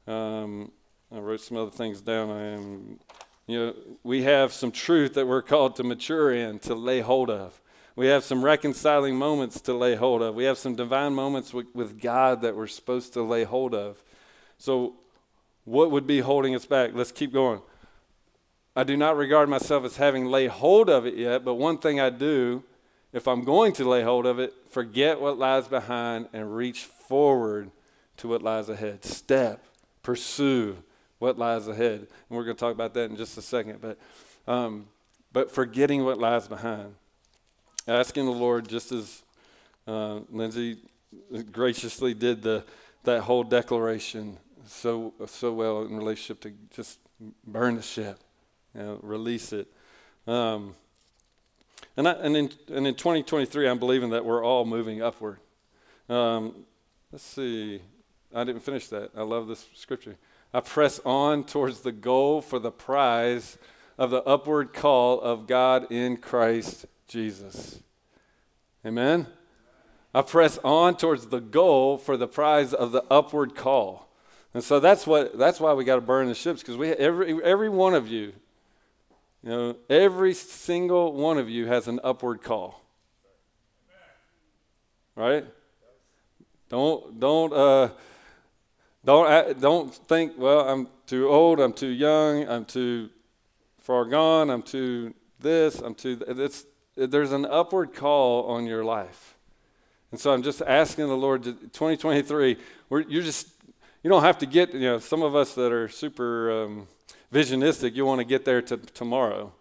[0.05, 0.71] Um,
[1.11, 2.29] I wrote some other things down.
[2.29, 2.99] I am,
[3.47, 3.73] you know,
[4.03, 7.59] we have some truth that we're called to mature in, to lay hold of.
[7.95, 10.35] We have some reconciling moments to lay hold of.
[10.35, 14.03] We have some divine moments with, with God that we're supposed to lay hold of.
[14.59, 14.97] So,
[15.65, 16.91] what would be holding us back?
[16.93, 17.61] Let's keep going.
[18.75, 21.99] I do not regard myself as having laid hold of it yet, but one thing
[21.99, 22.63] I do,
[23.11, 27.71] if I'm going to lay hold of it, forget what lies behind and reach forward
[28.17, 29.03] to what lies ahead.
[29.03, 29.61] Step,
[30.03, 30.77] pursue
[31.19, 31.99] what lies ahead.
[31.99, 33.81] And we're going to talk about that in just a second.
[33.81, 33.97] But,
[34.47, 34.87] um,
[35.33, 36.95] but forgetting what lies behind.
[37.87, 39.23] Asking the Lord, just as
[39.85, 40.77] uh, Lindsay
[41.51, 42.63] graciously did the,
[43.03, 46.99] that whole declaration so, so well in relationship to just
[47.45, 48.17] burn the ship
[48.75, 49.67] you know, release it.
[50.27, 50.75] Um,
[51.97, 55.37] and, I, and, in, and in 2023, I'm believing that we're all moving upward.
[56.09, 56.65] Um,
[57.11, 57.81] let's see.
[58.33, 59.11] I didn't finish that.
[59.15, 60.17] I love this scripture.
[60.53, 63.57] I press on towards the goal for the prize
[63.97, 67.79] of the upward call of God in Christ Jesus.
[68.85, 69.27] Amen?
[70.13, 74.09] I press on towards the goal for the prize of the upward call.
[74.53, 77.41] And so that's what that's why we got to burn the ships because we every
[77.43, 78.33] every one of you
[79.43, 82.81] you know, every single one of you has an upward call.
[85.15, 85.45] Right?
[86.69, 87.89] Don't don't uh,
[89.03, 90.33] don't don't think.
[90.37, 91.59] Well, I'm too old.
[91.59, 92.47] I'm too young.
[92.47, 93.09] I'm too
[93.79, 94.49] far gone.
[94.49, 95.79] I'm too this.
[95.79, 96.21] I'm too.
[96.27, 96.65] It's
[96.95, 99.35] there's an upward call on your life,
[100.11, 101.43] and so I'm just asking the Lord.
[101.43, 102.57] 2023.
[102.89, 103.49] you're just
[104.03, 104.73] you don't have to get.
[104.73, 106.63] You know, some of us that are super.
[106.63, 106.87] Um,
[107.31, 109.51] visionistic, you want to get there to tomorrow,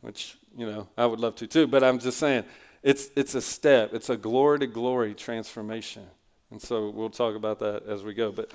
[0.00, 1.66] which, you know, I would love to too.
[1.66, 2.44] But I'm just saying,
[2.82, 6.04] it's, it's a step, it's a glory to glory transformation.
[6.50, 8.50] And so we'll talk about that as we go, but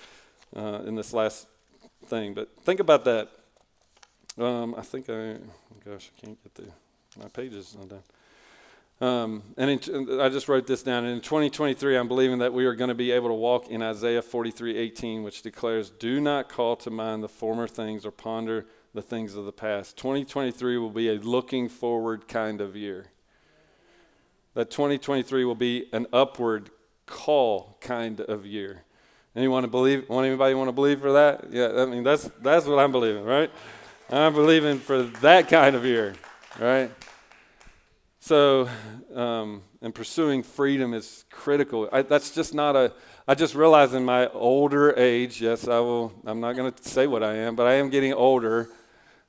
[0.56, 1.48] uh, in this last
[2.06, 2.34] thing.
[2.34, 3.30] But think about that.
[4.38, 5.38] Um, I think I,
[5.86, 6.72] gosh, I can't get the,
[7.20, 8.02] my pages undone.
[9.04, 11.04] Um, and in, I just wrote this down.
[11.04, 13.82] And in 2023, I'm believing that we are going to be able to walk in
[13.82, 19.01] Isaiah 43:18, which declares, "Do not call to mind the former things or ponder the
[19.01, 23.08] things of the past." 2023 will be a looking forward kind of year.
[24.54, 26.70] That 2023 will be an upward
[27.06, 28.84] call kind of year.
[29.36, 30.08] Anyone believe?
[30.08, 31.51] Want anybody want to believe for that?
[31.51, 33.51] Yeah, I mean that's that's what I'm believing, right?
[34.10, 36.14] I'm believing for that kind of year,
[36.58, 36.89] right?
[38.26, 38.69] So,
[39.13, 41.89] um, and pursuing freedom is critical.
[41.91, 42.93] I, that's just not a,
[43.28, 47.05] I just realized in my older age, yes, I will, I'm not going to say
[47.05, 48.69] what I am, but I am getting older.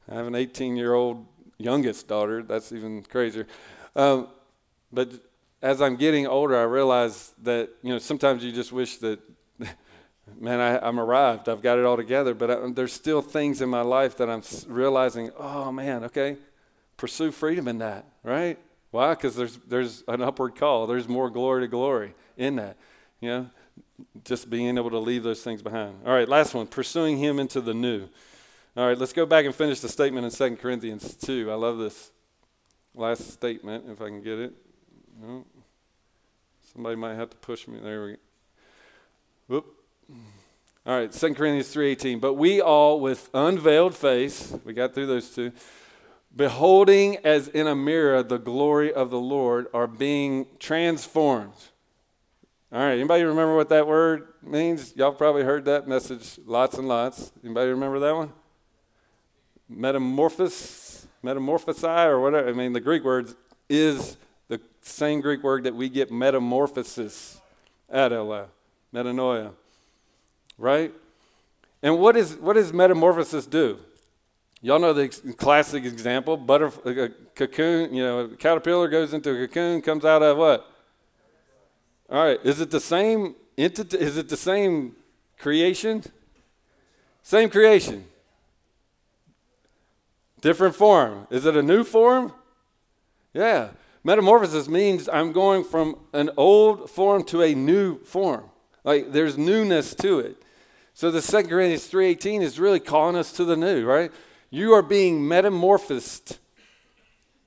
[0.09, 1.26] I have an 18 year old
[1.59, 2.45] youngest daughter.
[2.45, 3.49] That's even crazier.
[3.97, 4.28] Um,
[4.92, 5.11] but
[5.61, 9.18] as I'm getting older, I realize that, you know, sometimes you just wish that,
[10.38, 11.49] man, I, am arrived.
[11.49, 12.32] I've got it all together.
[12.32, 16.36] But I, there's still things in my life that I'm realizing, oh, man, okay,
[16.97, 18.57] pursue freedom in that, right?
[18.95, 19.14] Why?
[19.14, 20.86] Because there's, there's an upward call.
[20.86, 22.76] There's more glory to glory in that.
[23.20, 23.51] You know,
[24.24, 25.97] just being able to leave those things behind.
[26.07, 28.09] All right, last one pursuing Him into the new.
[28.76, 31.51] All right, let's go back and finish the statement in 2 Corinthians 2.
[31.51, 32.12] I love this
[32.95, 34.53] last statement, if I can get it.
[35.20, 35.45] No.
[36.72, 37.80] Somebody might have to push me.
[37.82, 38.18] There we go.
[39.49, 39.66] Whoop.
[40.86, 42.20] All right, 2 Corinthians 3:18.
[42.20, 45.51] But we all with unveiled face, we got through those two,
[46.35, 51.55] beholding as in a mirror the glory of the Lord are being transformed.
[52.72, 54.97] All right, anybody remember what that word means?
[54.97, 57.30] Y'all probably heard that message lots and lots.
[57.45, 58.32] Anybody remember that one?
[59.68, 62.49] Metamorphosis, metamorphosai, or whatever.
[62.49, 63.32] I mean, the Greek word
[63.68, 64.16] is
[64.49, 67.41] the same Greek word that we get metamorphosis
[67.89, 68.47] at LA,
[68.93, 69.53] metanoia,
[70.59, 70.93] right?
[71.80, 73.78] And what, is, what does metamorphosis do?
[74.65, 79.83] Y'all know the classic example, butter, a cocoon, you know, caterpillar goes into a cocoon,
[79.83, 80.67] comes out of what?
[82.09, 83.99] All right, is it the same entity?
[83.99, 84.97] Is it the same
[85.39, 86.03] creation?
[87.23, 88.07] Same creation.
[90.41, 91.27] Different form.
[91.29, 92.33] Is it a new form?
[93.35, 93.69] Yeah.
[94.03, 98.49] Metamorphosis means I'm going from an old form to a new form.
[98.83, 100.43] Like there's newness to it.
[100.95, 104.11] So the Second Corinthians 3:18 is really calling us to the new, right?
[104.55, 106.39] You are being metamorphosed.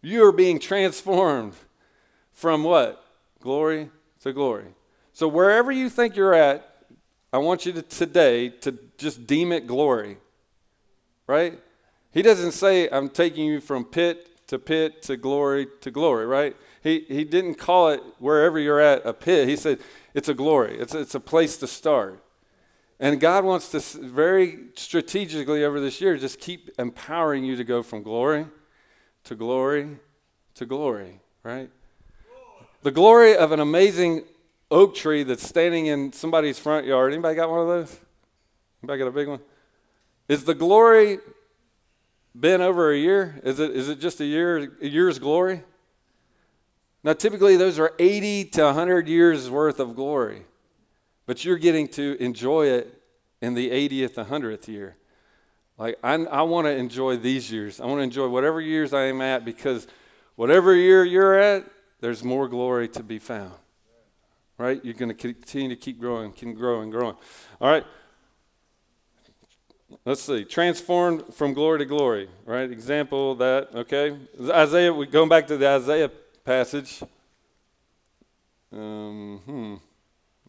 [0.02, 1.54] You are being transformed
[2.34, 3.02] from what?
[3.40, 3.92] Glory
[4.24, 4.66] to glory.
[5.14, 6.70] So wherever you think you're at,
[7.32, 10.18] I want you to today to just deem it glory.
[11.28, 11.58] Right?
[12.12, 16.58] He doesn't say I'm taking you from pit to pit to glory to glory, right?
[16.84, 19.48] He, he didn't call it wherever you're at a pit.
[19.48, 19.80] He said
[20.14, 22.22] it's a glory, it's, it's a place to start.
[23.00, 27.84] And God wants to very strategically over this year just keep empowering you to go
[27.84, 28.48] from glory
[29.26, 29.98] to glory
[30.56, 31.70] to glory, right?
[32.82, 34.24] The glory of an amazing
[34.72, 37.14] oak tree that's standing in somebody's front yard.
[37.14, 38.00] Anybody got one of those?
[38.82, 39.40] Anybody got a big one?
[40.28, 41.20] Is the glory
[42.40, 43.40] been over a year?
[43.44, 45.64] Is it, is it just a year, a year's glory?
[47.04, 50.46] Now, typically, those are 80 to 100 years worth of glory,
[51.28, 53.04] but you're getting to enjoy it
[53.42, 54.96] in the 80th, 100th year.
[55.78, 57.80] Like, I, I want to enjoy these years.
[57.80, 59.86] I want to enjoy whatever years I am at because
[60.36, 61.66] whatever year you're at,
[62.00, 63.54] there's more glory to be found.
[64.58, 64.84] Right?
[64.84, 67.16] You're going to continue to keep growing, keep growing, growing.
[67.62, 67.86] All right.
[70.04, 70.46] Let's see.
[70.46, 72.30] Transformed from glory to glory.
[72.46, 72.72] Right?
[72.72, 73.70] Example that.
[73.76, 74.18] Okay.
[74.50, 74.92] Isaiah.
[74.94, 76.10] We going back to the Isaiah
[76.44, 77.04] passage.
[78.72, 79.76] Um, hmm.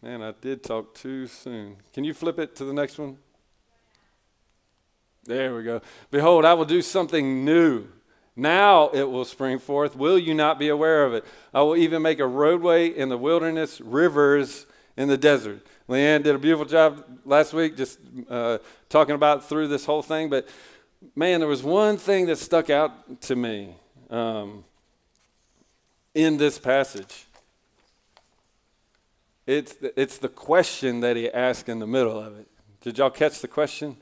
[0.01, 1.75] Man, I did talk too soon.
[1.93, 3.17] Can you flip it to the next one?
[5.25, 5.81] There we go.
[6.09, 7.87] Behold, I will do something new.
[8.33, 9.97] Now it will spring forth.
[9.97, 11.25] Will you not be aware of it?
[11.53, 15.65] I will even make a roadway in the wilderness, rivers in the desert.
[15.89, 20.29] Leanne did a beautiful job last week just uh, talking about through this whole thing.
[20.29, 20.47] But
[21.13, 23.75] man, there was one thing that stuck out to me
[24.09, 24.63] um,
[26.13, 27.25] in this passage.
[29.49, 32.47] It's the, it's the question that he asked in the middle of it.
[32.81, 33.97] Did y'all catch the question?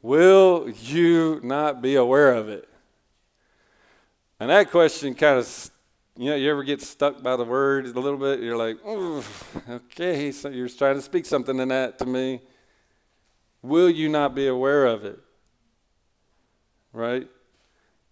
[0.00, 2.68] Will you not be aware of it?
[4.38, 5.70] And that question kind of,
[6.16, 8.38] you know, you ever get stuck by the word a little bit?
[8.38, 8.76] You're like,
[9.68, 12.42] okay, so you're trying to speak something in that to me.
[13.60, 15.18] Will you not be aware of it?
[16.92, 17.26] Right?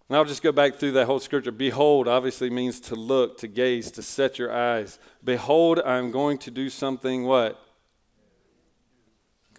[0.09, 1.51] And I'll just go back through that whole scripture.
[1.51, 4.97] Behold obviously means to look, to gaze, to set your eyes.
[5.23, 7.63] Behold, I'm going to do something what?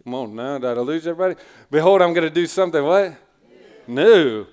[0.03, 1.40] Come on now, did I lose everybody?
[1.70, 3.16] Behold, I'm going to do something what?
[3.86, 3.94] New.
[3.94, 4.46] New.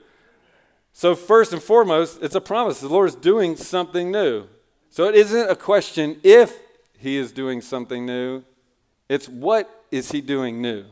[0.94, 2.80] So, first and foremost, it's a promise.
[2.80, 4.48] The Lord is doing something new.
[4.90, 6.56] So, it isn't a question if
[6.98, 8.44] He is doing something new,
[9.08, 10.86] it's what is He doing new?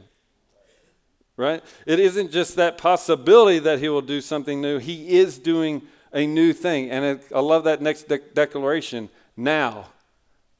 [1.37, 1.63] Right?
[1.85, 5.81] It isn't just that possibility that He will do something new, He is doing
[6.13, 6.89] a new thing.
[6.89, 9.87] And it, I love that next de- declaration now.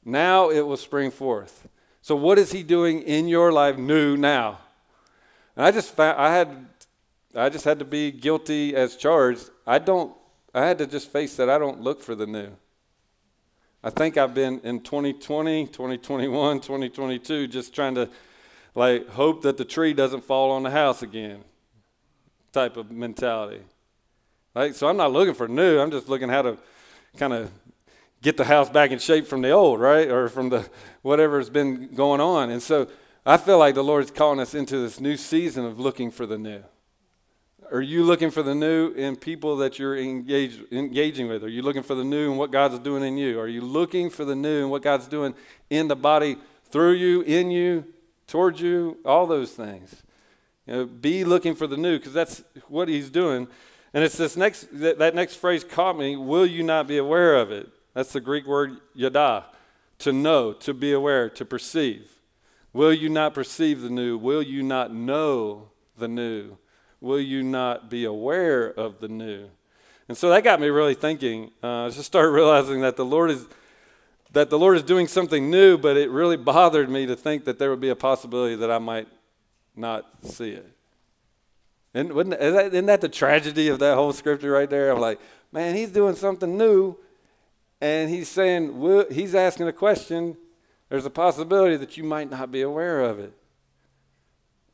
[0.04, 1.66] Now it will spring forth.
[2.02, 4.58] So, what is He doing in your life new now?
[5.56, 6.66] And I just found, I had
[7.36, 9.50] I just had to be guilty as charged.
[9.66, 10.16] I don't,
[10.54, 12.48] I had to just face that I don't look for the new.
[13.84, 18.08] I think I've been in 2020, 2021, 2022 just trying to
[18.76, 21.42] like hope that the tree doesn't fall on the house again
[22.52, 23.62] type of mentality.
[24.54, 24.74] Right?
[24.74, 25.80] So I'm not looking for new.
[25.80, 26.58] I'm just looking how to
[27.16, 27.50] kind of
[28.22, 30.08] get the house back in shape from the old, right?
[30.10, 30.68] Or from the
[31.02, 32.50] whatever's been going on.
[32.50, 32.88] And so
[33.24, 36.38] I feel like the Lord's calling us into this new season of looking for the
[36.38, 36.62] new.
[37.72, 41.42] Are you looking for the new in people that you're engaged, engaging with?
[41.42, 43.40] Are you looking for the new in what God's doing in you?
[43.40, 45.34] Are you looking for the new in what God's doing
[45.68, 46.36] in the body
[46.70, 47.84] through you, in you,
[48.26, 48.98] towards you?
[49.04, 50.02] All those things.
[50.66, 53.48] You know, be looking for the new because that's what He's doing.
[53.94, 56.16] And it's this next that, that next phrase caught me.
[56.16, 57.68] Will you not be aware of it?
[57.94, 59.46] That's the Greek word yada,
[60.00, 62.10] to know, to be aware, to perceive.
[62.72, 64.18] Will you not perceive the new?
[64.18, 66.58] Will you not know the new?
[67.00, 69.48] Will you not be aware of the new?
[70.08, 71.52] And so that got me really thinking.
[71.62, 73.46] Uh, I just started realizing that the Lord is
[74.36, 77.58] that the Lord is doing something new, but it really bothered me to think that
[77.58, 79.08] there would be a possibility that I might
[79.74, 80.70] not see it.
[81.94, 84.90] And wouldn't, that, isn't that the tragedy of that whole scripture right there?
[84.90, 85.20] I'm like,
[85.52, 86.98] man, he's doing something new,
[87.80, 90.36] and he's saying, he's asking a question.
[90.90, 93.32] There's a possibility that you might not be aware of it.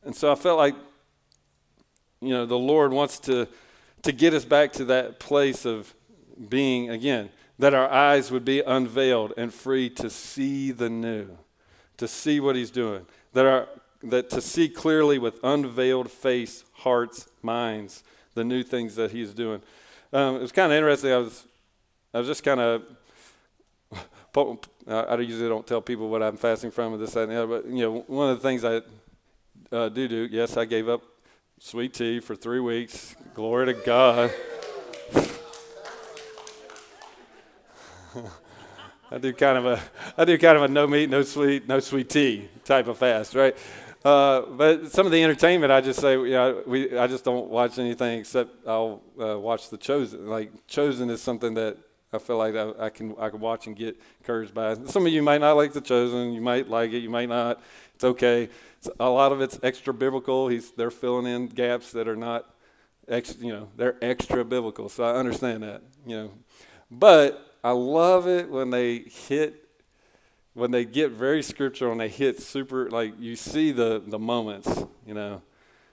[0.03, 0.75] And so I felt like,
[2.19, 3.47] you know, the Lord wants to,
[4.01, 5.93] to get us back to that place of
[6.49, 7.29] being, again,
[7.59, 11.37] that our eyes would be unveiled and free to see the new,
[11.97, 13.67] to see what he's doing, that, our,
[14.01, 19.61] that to see clearly with unveiled face, hearts, minds, the new things that he's doing.
[20.11, 21.11] Um, it was kind of interesting.
[21.11, 21.45] I was,
[22.13, 22.83] I was just kind of,
[24.87, 27.61] I usually don't tell people what I'm fasting from or this, that, and the other,
[27.61, 28.81] but, you know, one of the things I
[29.75, 31.03] uh, do do, yes, I gave up
[31.59, 33.15] sweet tea for three weeks.
[33.33, 34.31] Glory to God.
[39.11, 39.81] I do kind of a
[40.17, 43.35] I do kind of a no meat, no sweet, no sweet tea type of fast,
[43.35, 43.55] right?
[44.03, 47.49] Uh, but some of the entertainment, I just say, you know, we I just don't
[47.49, 50.27] watch anything except I'll uh, watch the Chosen.
[50.27, 51.77] Like Chosen is something that
[52.11, 54.75] I feel like I, I, can I can watch and get encouraged by.
[54.85, 56.33] Some of you might not like the Chosen.
[56.33, 56.99] You might like it.
[56.99, 57.61] You might not.
[57.95, 58.49] It's okay.
[58.77, 60.47] It's, a lot of it's extra biblical.
[60.47, 62.53] He's they're filling in gaps that are not,
[63.07, 64.89] ex, you know, they're extra biblical.
[64.89, 65.81] So I understand that.
[66.05, 66.31] You know,
[66.91, 69.69] but I love it when they hit,
[70.53, 74.83] when they get very scriptural and they hit super, like you see the, the moments,
[75.05, 75.41] you know.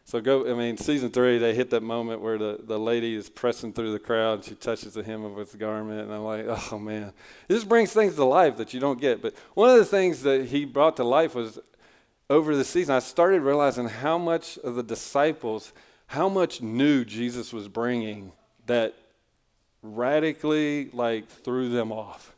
[0.05, 3.31] So go, I mean, season three, they hit that moment where the, the lady is
[3.31, 6.01] pressing through the crowd and she touches the hem of his garment.
[6.01, 7.13] And I'm like, oh man,
[7.47, 9.23] This brings things to life that you don't get.
[9.23, 11.61] But one of the things that he brought to life was
[12.29, 15.73] over the season, I started realizing how much of the disciples,
[16.09, 18.33] how much new Jesus was bringing
[18.67, 18.97] that
[19.83, 22.35] radically like threw them off.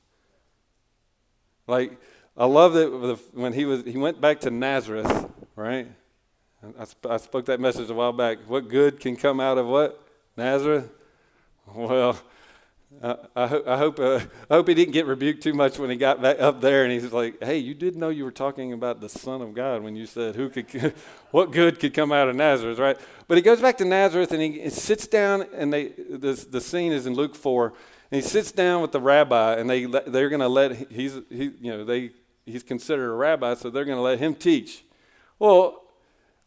[1.66, 1.99] Like
[2.36, 5.88] I love that when he was he went back to Nazareth, right?
[6.78, 8.38] I, sp- I spoke that message a while back.
[8.47, 10.01] What good can come out of what
[10.36, 10.88] Nazareth?
[11.74, 12.16] Well,
[13.03, 14.20] I, ho- I, hope uh,
[14.51, 16.93] I hope he didn't get rebuked too much when he got back up there and
[16.93, 19.97] he's like, "Hey, you didn't know you were talking about the Son of God when
[19.97, 20.95] you said who could,
[21.30, 22.99] what good could come out of Nazareth, right?"
[23.33, 26.93] But he goes back to Nazareth and he sits down and they the the scene
[26.93, 27.68] is in Luke four
[28.11, 31.45] and he sits down with the rabbi and they they're going to let he's he
[31.59, 32.11] you know they
[32.45, 34.85] he's considered a rabbi so they're going to let him teach.
[35.39, 35.83] Well,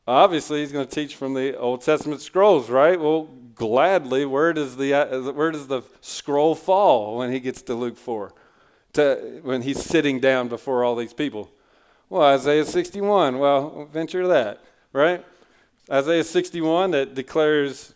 [0.08, 3.02] obviously he's going to teach from the Old Testament scrolls, right?
[3.02, 7.74] Well, gladly, where does the uh, where does the scroll fall when he gets to
[7.74, 8.32] Luke four,
[8.94, 11.50] to when he's sitting down before all these people?
[12.10, 13.40] Well, Isaiah 61.
[13.40, 14.64] Well, venture to that,
[14.94, 15.26] right?
[15.92, 17.94] Isaiah 61 that declares.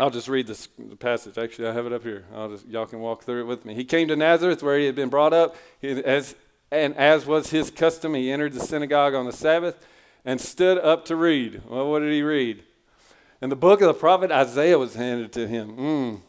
[0.00, 1.36] I'll just read this, the passage.
[1.36, 2.24] Actually, I have it up here.
[2.34, 3.74] I'll just y'all can walk through it with me.
[3.74, 6.34] He came to Nazareth where he had been brought up, he, as
[6.70, 9.86] and as was his custom, he entered the synagogue on the Sabbath
[10.24, 11.60] and stood up to read.
[11.68, 12.64] Well, what did he read?
[13.42, 15.76] And the book of the prophet Isaiah was handed to him.
[15.76, 16.20] Mm.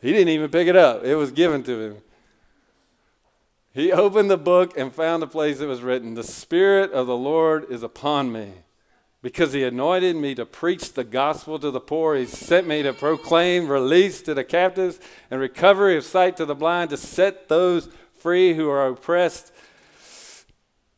[0.00, 1.96] He didn't even pick it up, it was given to him.
[3.74, 7.16] He opened the book and found a place that was written The Spirit of the
[7.16, 8.52] Lord is upon me,
[9.24, 12.14] because he anointed me to preach the gospel to the poor.
[12.14, 15.00] He sent me to proclaim release to the captives
[15.30, 19.50] and recovery of sight to the blind, to set those free who are oppressed,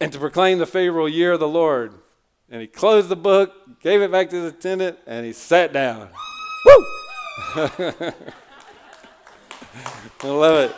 [0.00, 1.94] and to proclaim the favorable year of the Lord.
[2.50, 6.08] And he closed the book, gave it back to the attendant, and he sat down.
[6.64, 6.86] Woo!
[7.54, 8.12] I
[10.24, 10.76] love it.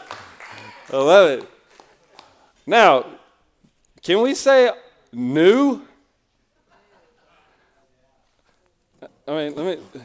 [0.92, 1.48] I love it.
[2.66, 3.06] Now,
[4.02, 4.70] can we say
[5.14, 5.87] new?
[9.28, 10.00] I mean, let me.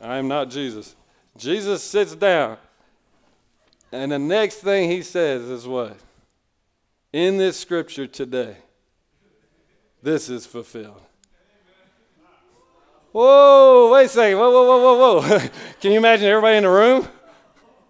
[0.00, 0.96] I am not Jesus.
[1.36, 2.56] Jesus sits down,
[3.92, 5.94] and the next thing he says is what?
[7.12, 8.56] In this scripture today,
[10.02, 11.02] this is fulfilled.
[13.12, 14.38] Whoa, wait a second.
[14.38, 15.38] Whoa, whoa, whoa, whoa, whoa.
[15.80, 17.06] Can you imagine everybody in the room?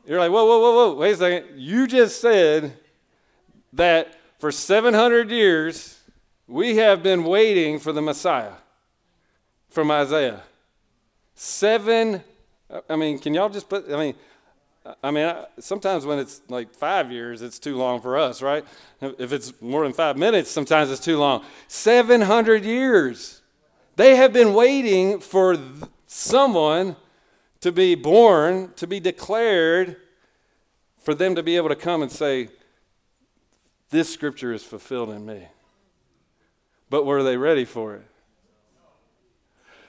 [0.04, 0.94] You're like, whoa, whoa, whoa, whoa.
[0.96, 1.60] Wait a second.
[1.60, 2.76] You just said
[3.72, 6.00] that for 700 years,
[6.48, 8.52] we have been waiting for the Messiah
[9.68, 10.42] from Isaiah.
[11.36, 12.24] Seven,
[12.88, 14.14] I mean, can y'all just put, I mean,
[15.02, 18.64] I mean, sometimes when it's like five years, it's too long for us, right?
[19.02, 21.44] If it's more than five minutes, sometimes it's too long.
[21.68, 23.42] 700 years.
[23.96, 25.58] They have been waiting for
[26.06, 26.96] someone
[27.60, 29.96] to be born, to be declared,
[31.02, 32.48] for them to be able to come and say,
[33.90, 35.48] This scripture is fulfilled in me.
[36.88, 38.06] But were they ready for it?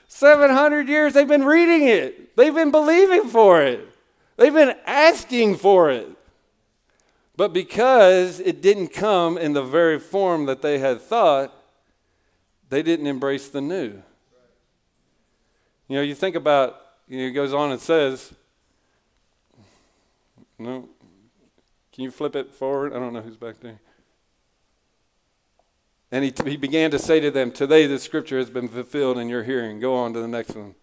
[0.08, 3.86] 700 years they've been reading it, they've been believing for it,
[4.36, 6.08] they've been asking for it.
[7.36, 11.54] But because it didn't come in the very form that they had thought,
[12.68, 14.02] they didn't embrace the new.
[15.86, 18.32] You know, you think about, you know, it goes on and says,
[20.58, 20.88] no,
[21.92, 22.92] can you flip it forward?
[22.92, 23.80] I don't know who's back there.
[26.10, 29.28] And he, he began to say to them, Today the scripture has been fulfilled in
[29.28, 29.78] your hearing.
[29.78, 30.74] Go on to the next one.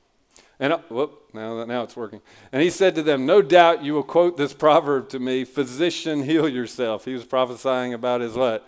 [0.60, 2.22] And uh, whoop, now, now it's working.
[2.52, 6.24] And he said to them, No doubt you will quote this proverb to me, Physician,
[6.24, 7.06] heal yourself.
[7.06, 8.68] He was prophesying about his what?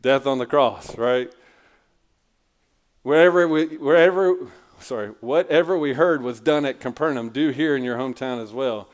[0.00, 1.32] Death on the cross, right?
[3.02, 4.36] Wherever we, wherever,
[4.80, 8.88] sorry, whatever we heard was done at Capernaum, do here in your hometown as well.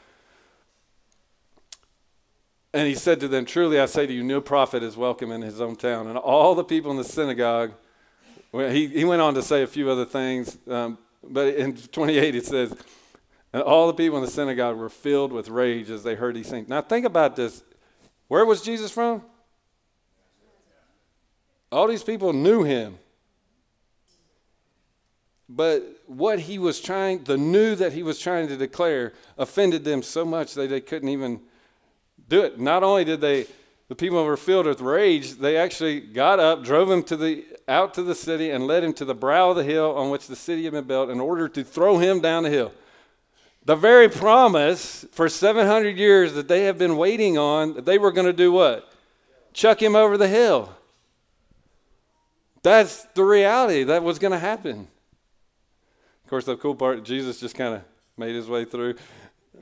[2.74, 5.42] And he said to them, Truly I say to you, no prophet is welcome in
[5.42, 6.08] his own town.
[6.08, 7.72] And all the people in the synagogue,
[8.50, 12.34] well, he, he went on to say a few other things, um, but in 28
[12.34, 12.74] it says,
[13.52, 16.50] and all the people in the synagogue were filled with rage as they heard these
[16.50, 16.68] things.
[16.68, 17.62] Now think about this.
[18.26, 19.22] Where was Jesus from?
[21.70, 22.98] All these people knew him.
[25.48, 30.02] But what he was trying, the new that he was trying to declare, offended them
[30.02, 31.40] so much that they couldn't even
[32.28, 32.58] do it.
[32.58, 33.46] Not only did they,
[33.88, 37.94] the people were filled with rage, they actually got up, drove him to the, out
[37.94, 40.36] to the city, and led him to the brow of the hill on which the
[40.36, 42.72] city had been built in order to throw him down the hill.
[43.64, 48.26] The very promise for 700 years that they have been waiting on, they were going
[48.26, 48.92] to do what?
[49.54, 50.74] Chuck him over the hill.
[52.62, 54.88] That's the reality that was going to happen.
[56.24, 57.82] Of course, the cool part, Jesus just kind of
[58.16, 58.94] made his way through.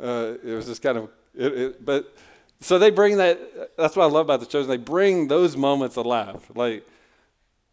[0.00, 2.14] Uh, it was just kind of, it, it, but
[2.62, 4.70] so they bring that, that's what I love about the chosen.
[4.70, 6.48] They bring those moments alive.
[6.54, 6.86] Like,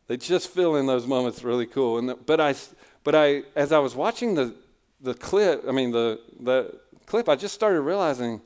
[0.07, 1.99] they just feel in those moments really cool.
[1.99, 2.55] And the, but I,
[3.03, 4.55] but I, as I was watching the,
[4.99, 8.41] the clip, I mean, the, the clip, I just started realizing,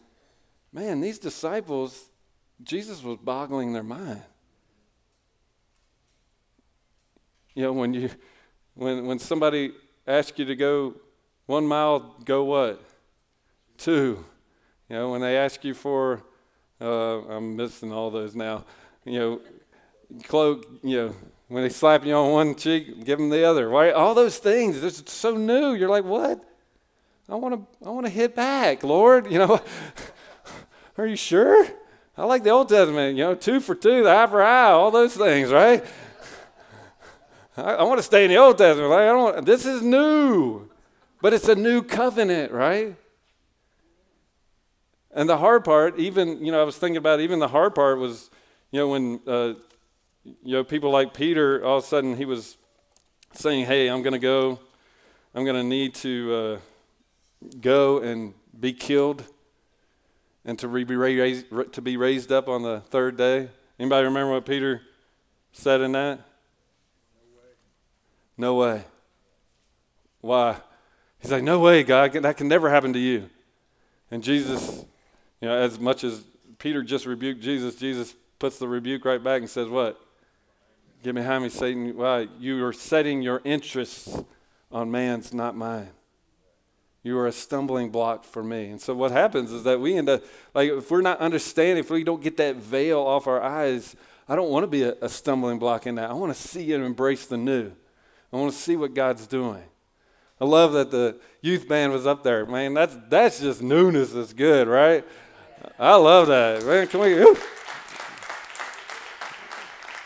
[0.73, 2.09] man, these disciples,
[2.61, 4.21] Jesus was boggling their mind.
[7.55, 8.09] You know, when you,
[8.73, 9.71] when, when somebody
[10.05, 10.95] asks you to go
[11.45, 12.83] one mile, go what?
[13.77, 14.25] Two.
[14.89, 16.21] You know, when they ask you for
[16.81, 18.65] uh, I'm missing all those now.
[19.05, 19.41] You know,
[20.23, 21.15] cloak, you know,
[21.47, 23.69] when they slap you on one cheek, give them the other.
[23.69, 23.93] Right?
[23.93, 24.83] All those things.
[24.83, 25.73] It's so new.
[25.73, 26.43] You're like, what?
[27.29, 27.87] I want to.
[27.87, 29.27] I want to hit back, Lord.
[29.31, 29.61] You know.
[30.97, 31.65] Are you sure?
[32.15, 33.17] I like the Old Testament.
[33.17, 35.83] You know, two for two, the eye for eye, all those things, right?
[37.57, 38.91] I, I want to stay in the Old Testament.
[38.91, 39.45] Like, I don't.
[39.45, 40.69] This is new,
[41.21, 42.95] but it's a new covenant, right?
[45.15, 47.99] And the hard part, even, you know, I was thinking about even the hard part
[47.99, 48.31] was,
[48.71, 49.53] you know, when, uh,
[50.23, 52.57] you know, people like Peter, all of a sudden he was
[53.33, 54.59] saying, hey, I'm going to go,
[55.35, 59.23] I'm going to need to uh, go and be killed
[60.45, 63.49] and to, be raised, to be raised up on the third day.
[63.79, 64.81] Anybody remember what Peter
[65.51, 66.19] said in that?
[67.15, 67.49] No way.
[68.37, 68.83] No way.
[70.21, 70.57] Why?
[71.19, 73.29] He's like, no way, God, that can never happen to you.
[74.09, 74.85] And Jesus
[75.43, 76.23] you know, as much as
[76.57, 79.99] Peter just rebuked Jesus, Jesus puts the rebuke right back and says, What?
[81.03, 81.97] Get behind me, Satan.
[81.97, 82.29] Why?
[82.39, 84.17] You are setting your interests
[84.71, 85.89] on man's, not mine.
[87.03, 88.69] You are a stumbling block for me.
[88.69, 90.23] And so what happens is that we end up,
[90.53, 93.97] like, if we're not understanding, if we don't get that veil off our eyes,
[94.29, 96.09] I don't want to be a, a stumbling block in that.
[96.09, 97.73] I want to see and embrace the new.
[98.31, 99.63] I want to see what God's doing.
[100.39, 102.45] I love that the youth band was up there.
[102.45, 105.05] Man, that's, that's just newness that's good, right?
[105.79, 106.65] I love that.
[106.65, 107.19] Man, can we?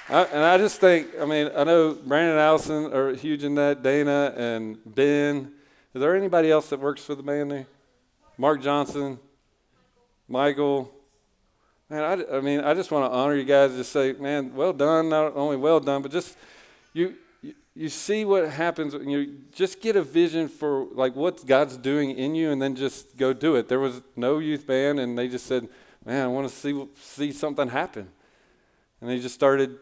[0.09, 3.83] I, and I just think, I mean, I know Brandon Allison are huge in that,
[3.83, 5.51] Dana and Ben.
[5.93, 7.67] Is there anybody else that works for the band there?
[8.37, 9.19] Mark Johnson,
[10.29, 10.93] Michael.
[11.89, 13.71] Man, I, I mean, I just want to honor you guys.
[13.75, 15.09] Just say, man, well done.
[15.09, 16.37] Not only well done, but just
[16.93, 17.15] you
[17.77, 22.33] you see what happens you just get a vision for like what god's doing in
[22.33, 23.67] you and then just go do it.
[23.67, 25.69] There was no youth band and they just said
[26.03, 28.09] man i want to see see something happen.
[28.99, 29.77] And they just started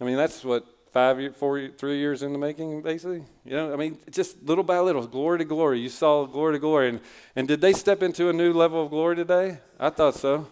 [0.00, 3.24] i mean that's what five year, four three years in the making basically?
[3.46, 5.80] You know i mean just little by little glory to glory.
[5.80, 6.90] You saw glory to glory.
[6.90, 7.00] And,
[7.34, 9.58] and did they step into a new level of glory today?
[9.80, 10.48] I thought so.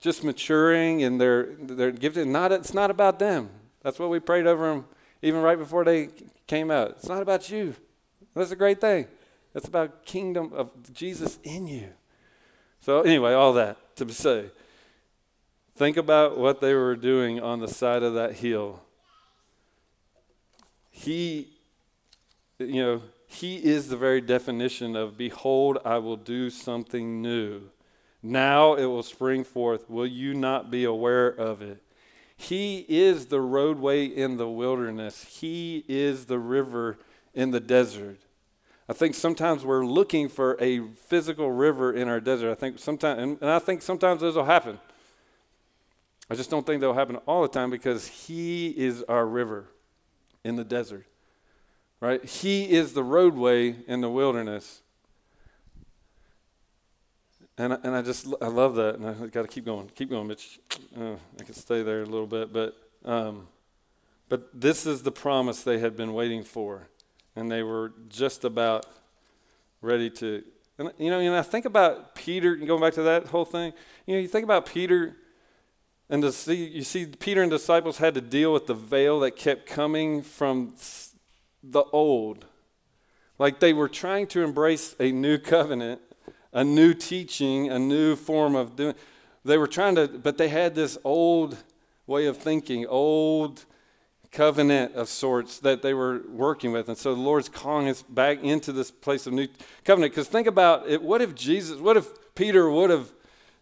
[0.00, 2.26] Just maturing and they're they're gifted.
[2.26, 3.50] Not it's not about them
[3.84, 4.86] that's what we prayed over them
[5.22, 6.08] even right before they
[6.46, 6.90] came out.
[6.90, 7.76] It's not about you.
[8.34, 9.06] That's a great thing.
[9.54, 11.90] It's about kingdom of Jesus in you.
[12.80, 14.46] So anyway, all that to say,
[15.76, 18.80] Think about what they were doing on the side of that hill.
[20.90, 21.48] He,
[22.58, 27.62] you know, he is the very definition of, Behold, I will do something new.
[28.22, 29.90] Now it will spring forth.
[29.90, 31.83] Will you not be aware of it?
[32.44, 36.98] He is the roadway in the wilderness, He is the river
[37.34, 38.18] in the desert.
[38.88, 42.50] I think sometimes we're looking for a physical river in our desert.
[42.50, 44.78] I think sometimes, and, and I think sometimes those will happen.
[46.28, 49.66] I just don't think they'll happen all the time because He is our river
[50.44, 51.06] in the desert
[52.04, 52.22] right?
[52.22, 54.82] He is the roadway in the wilderness.
[57.56, 60.10] And I, and I just I love that, and I got to keep going, keep
[60.10, 60.58] going, Mitch.
[60.98, 63.46] Uh, I could stay there a little bit, but um,
[64.28, 66.88] but this is the promise they had been waiting for,
[67.36, 68.86] and they were just about
[69.80, 70.42] ready to.
[70.78, 73.72] And you know, and I think about Peter, going back to that whole thing.
[74.06, 75.16] You know, you think about Peter,
[76.10, 79.36] and to see you see Peter and disciples had to deal with the veil that
[79.36, 80.74] kept coming from
[81.62, 82.46] the old.
[83.38, 86.00] Like they were trying to embrace a new covenant,
[86.54, 88.94] a new teaching, a new form of doing.
[89.44, 91.58] They were trying to, but they had this old
[92.06, 93.66] way of thinking, old
[94.30, 96.88] covenant of sorts that they were working with.
[96.88, 99.48] And so the Lord's calling us back into this place of new
[99.84, 100.12] covenant.
[100.12, 103.12] Because think about it what if Jesus, what if Peter would have,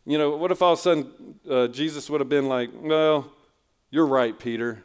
[0.06, 3.32] you know, what if all of a sudden uh, Jesus would have been like, well,
[3.90, 4.84] you're right, Peter.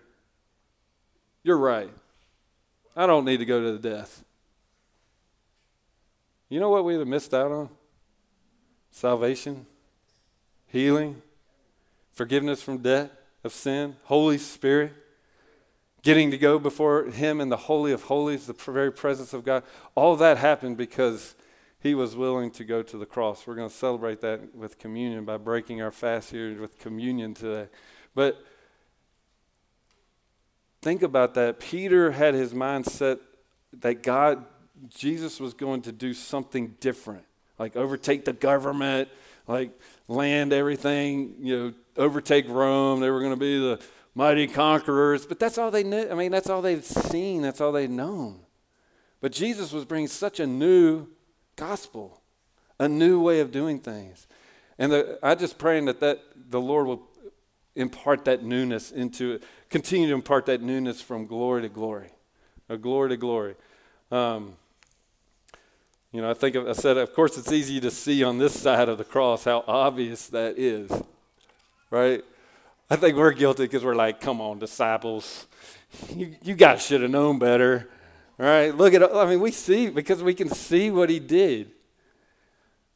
[1.43, 1.91] You're right.
[2.95, 4.23] I don't need to go to the death.
[6.49, 7.69] You know what we'd have missed out on?
[8.97, 9.67] Salvation,
[10.65, 11.21] healing,
[12.11, 13.11] forgiveness from debt
[13.43, 14.91] of sin, Holy Spirit,
[16.01, 19.61] getting to go before Him in the Holy of Holies, the very presence of God.
[19.93, 21.35] All that happened because
[21.79, 23.45] He was willing to go to the cross.
[23.45, 27.67] We're going to celebrate that with communion by breaking our fast here with communion today.
[28.15, 28.43] But
[30.81, 31.59] think about that.
[31.59, 33.19] Peter had his mind set
[33.73, 34.43] that God,
[34.89, 37.25] Jesus was going to do something different,
[37.59, 39.09] like overtake the government,
[39.47, 39.71] like
[40.07, 42.99] land everything, you know, overtake Rome.
[42.99, 43.81] They were going to be the
[44.13, 45.25] mighty conquerors.
[45.25, 46.09] But that's all they knew.
[46.09, 48.39] I mean, that's all they'd seen, that's all they'd known.
[49.21, 51.07] But Jesus was bringing such a new
[51.55, 52.21] gospel,
[52.79, 54.27] a new way of doing things.
[54.77, 57.07] And the, I just praying that, that the Lord will
[57.75, 62.09] impart that newness into it, continue to impart that newness from glory to glory,
[62.69, 63.55] a glory to glory.
[64.11, 64.53] Um,
[66.17, 68.89] you know, I think I said, of course, it's easy to see on this side
[68.89, 70.91] of the cross how obvious that is,
[71.91, 72.25] right?
[72.89, 75.45] I think we're guilty because we're like, come on, disciples,
[76.15, 77.87] you, you guys should have known better,
[78.39, 78.75] right?
[78.75, 81.69] Look at, I mean, we see because we can see what he did.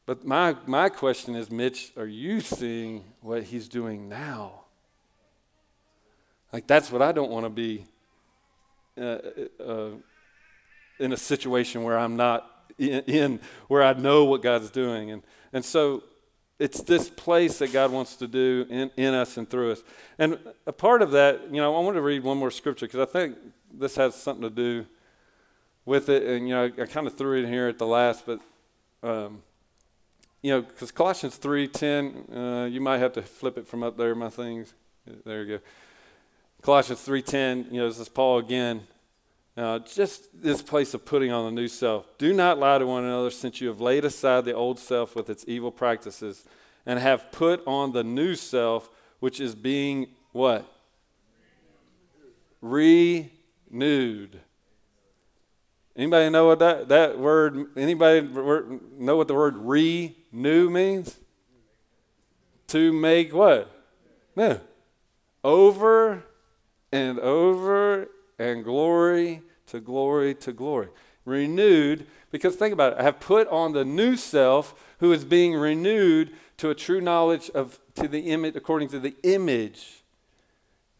[0.04, 4.62] But my, my question is, Mitch, are you seeing what he's doing now?
[6.52, 7.84] Like, that's what I don't want to be
[8.98, 9.18] uh,
[9.64, 9.90] uh,
[10.98, 15.10] in a situation where I'm not in, in, where I know what God's doing.
[15.10, 16.02] And, and so
[16.58, 19.82] it's this place that God wants to do in, in us and through us.
[20.18, 23.00] And a part of that, you know, I want to read one more scripture because
[23.00, 23.36] I think
[23.72, 24.86] this has something to do
[25.84, 26.22] with it.
[26.22, 28.40] And, you know, I, I kind of threw it in here at the last, but.
[29.02, 29.42] Um,
[30.42, 34.14] you know, because Colossians 3.10, uh, you might have to flip it from up there,
[34.14, 34.74] my things.
[35.24, 35.64] There you go.
[36.62, 38.82] Colossians 3.10, you know, this is Paul again.
[39.54, 42.06] Uh, just this place of putting on the new self.
[42.16, 45.28] Do not lie to one another since you have laid aside the old self with
[45.28, 46.44] its evil practices
[46.86, 48.88] and have put on the new self,
[49.20, 50.66] which is being what?
[52.62, 53.30] Renewed.
[55.94, 61.18] Anybody know what that, that word, anybody know what the word renew means?
[62.68, 63.70] To make what?
[64.34, 64.60] No.
[65.44, 66.24] Over
[66.90, 68.08] and over
[68.38, 70.88] and glory to glory to glory.
[71.24, 75.54] Renewed, because think about it, I have put on the new self who is being
[75.54, 80.02] renewed to a true knowledge of to the image according to the image.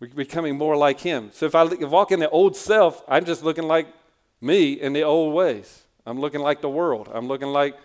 [0.00, 1.30] We're becoming more like him.
[1.32, 3.86] So if I walk in the old self, I'm just looking like
[4.40, 5.82] me in the old ways.
[6.04, 7.08] I'm looking like the world.
[7.12, 7.76] I'm looking like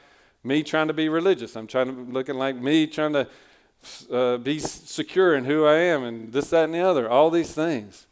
[0.43, 1.55] me trying to be religious.
[1.55, 3.27] I'm trying to looking like me trying to
[4.11, 7.53] uh, be secure in who I am and this, that, and the other, all these
[7.53, 8.07] things.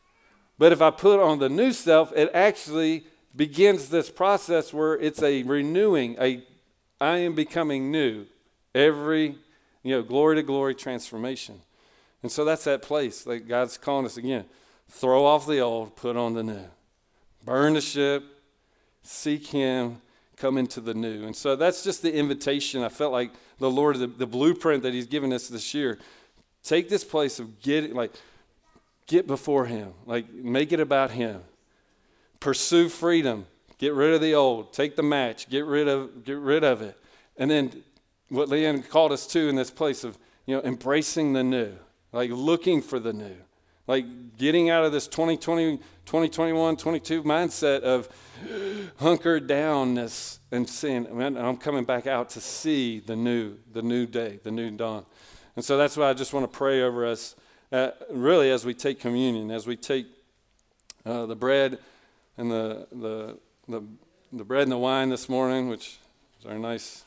[0.57, 5.21] But if I put on the new self, it actually begins this process where it's
[5.21, 6.43] a renewing, a
[7.01, 8.25] I am becoming new
[8.73, 9.37] every,
[9.83, 11.59] you know, glory to glory transformation.
[12.23, 13.25] And so that's that place.
[13.25, 14.45] Like God's calling us again.
[14.89, 16.65] Throw off the old, put on the new.
[17.43, 18.23] Burn the ship,
[19.03, 20.01] seek Him,
[20.37, 21.25] come into the new.
[21.25, 22.81] And so that's just the invitation.
[22.81, 25.99] I felt like the Lord, the, the blueprint that He's given us this year
[26.65, 28.11] Take this place of getting, like
[29.07, 29.93] get before him.
[30.05, 31.41] Like make it about him.
[32.39, 33.45] Pursue freedom.
[33.77, 34.73] Get rid of the old.
[34.73, 35.49] Take the match.
[35.49, 36.97] Get rid of get rid of it.
[37.37, 37.83] And then
[38.29, 41.73] what Leanne called us to in this place of, you know, embracing the new,
[42.11, 43.35] like looking for the new,
[43.87, 44.05] like
[44.37, 48.09] getting out of this 2020, 2021, 22 mindset of
[48.97, 54.05] hunkered downness and saying, man, I'm coming back out to see the new, the new
[54.05, 55.05] day, the new dawn.
[55.55, 57.35] And so that's why I just want to pray over us,
[57.72, 60.07] uh, really, as we take communion, as we take
[61.05, 61.80] uh, the bread
[62.38, 63.38] and the, the,
[63.68, 63.84] the,
[64.34, 65.97] the bread and the wine this morning, which
[66.39, 67.03] is our nice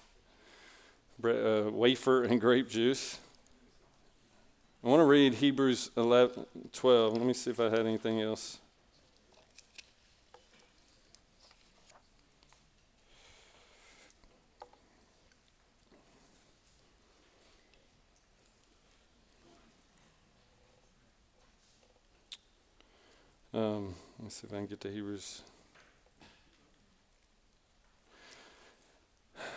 [1.24, 3.18] uh, wafer and grape juice.
[4.84, 7.12] I want to read Hebrews 11, 12.
[7.14, 8.58] Let me see if I had anything else.
[23.54, 25.40] Um, let me see if I can get to Hebrews.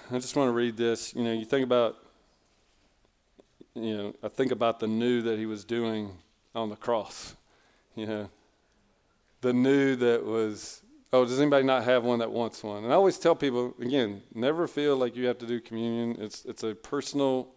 [0.09, 1.13] I just want to read this.
[1.13, 1.97] You know, you think about,
[3.75, 6.11] you know, I think about the new that he was doing
[6.55, 7.35] on the cross.
[7.95, 8.29] You know,
[9.41, 10.81] the new that was,
[11.11, 12.85] oh, does anybody not have one that wants one?
[12.85, 16.15] And I always tell people, again, never feel like you have to do communion.
[16.17, 17.49] It's, it's a personal,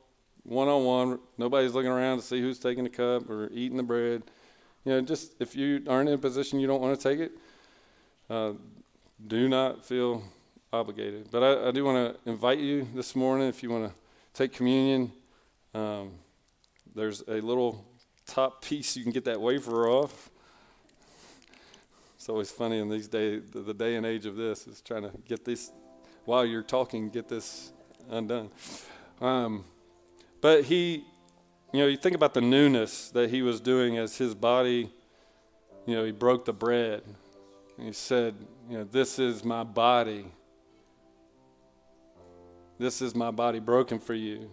[0.42, 1.20] one on one.
[1.38, 4.24] Nobody's looking around to see who's taking the cup or eating the bread.
[4.84, 7.32] You know, just if you aren't in a position you don't want to take it,
[8.28, 8.52] uh,
[9.26, 10.22] do not feel
[10.72, 11.28] obligated.
[11.30, 13.94] But I, I do want to invite you this morning if you want to
[14.34, 15.12] take communion.
[15.74, 16.12] Um,
[16.94, 17.84] there's a little
[18.26, 20.30] top piece you can get that wafer off.
[22.16, 25.02] It's always funny in these days, the, the day and age of this is trying
[25.02, 25.72] to get this
[26.24, 27.72] while you're talking, get this
[28.10, 28.50] undone.
[29.20, 29.64] Um,
[30.40, 31.04] but he,
[31.74, 34.90] you know, you think about the newness that he was doing as his body,
[35.86, 37.02] you know, he broke the bread.
[37.76, 38.34] And he said,
[38.70, 40.26] you know, this is my body
[42.78, 44.50] this is my body broken for you.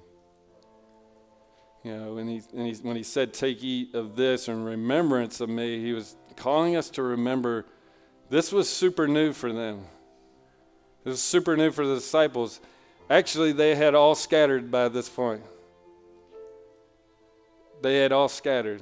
[1.84, 5.42] You know, and he, and he, when he said, Take, eat of this in remembrance
[5.42, 7.66] of me, he was calling us to remember
[8.30, 9.86] this was super new for them.
[11.04, 12.62] It was super new for the disciples.
[13.10, 15.42] Actually, they had all scattered by this point.
[17.82, 18.82] They had all scattered.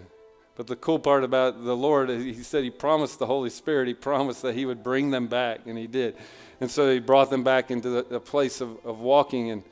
[0.55, 3.93] But the cool part about the Lord, he said he promised the Holy Spirit, he
[3.93, 6.17] promised that he would bring them back, and he did.
[6.59, 9.51] And so he brought them back into the, the place of, of walking.
[9.51, 9.63] And,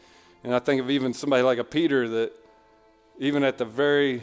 [0.45, 2.32] and I think of even somebody like a Peter that,
[3.19, 4.21] even at the very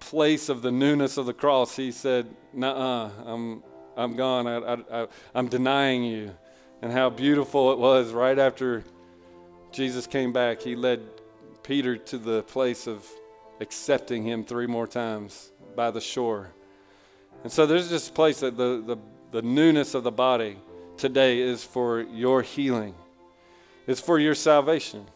[0.00, 3.62] place of the newness of the cross, he said, Nuh I'm,
[3.94, 4.46] I'm gone.
[4.46, 6.34] I, I, I'm denying you.
[6.80, 8.82] And how beautiful it was right after
[9.72, 11.02] Jesus came back, he led
[11.62, 13.06] Peter to the place of
[13.62, 16.50] accepting him three more times by the shore.
[17.44, 18.96] And so there's this place that the, the,
[19.30, 20.58] the newness of the body
[20.96, 22.94] today is for your healing,
[23.86, 25.06] it's for your salvation.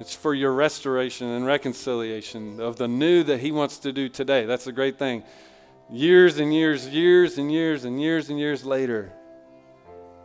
[0.00, 4.44] It's for your restoration and reconciliation of the new that He wants to do today.
[4.44, 5.22] That's a great thing.
[5.88, 9.12] Years and years, years and years and years and years later,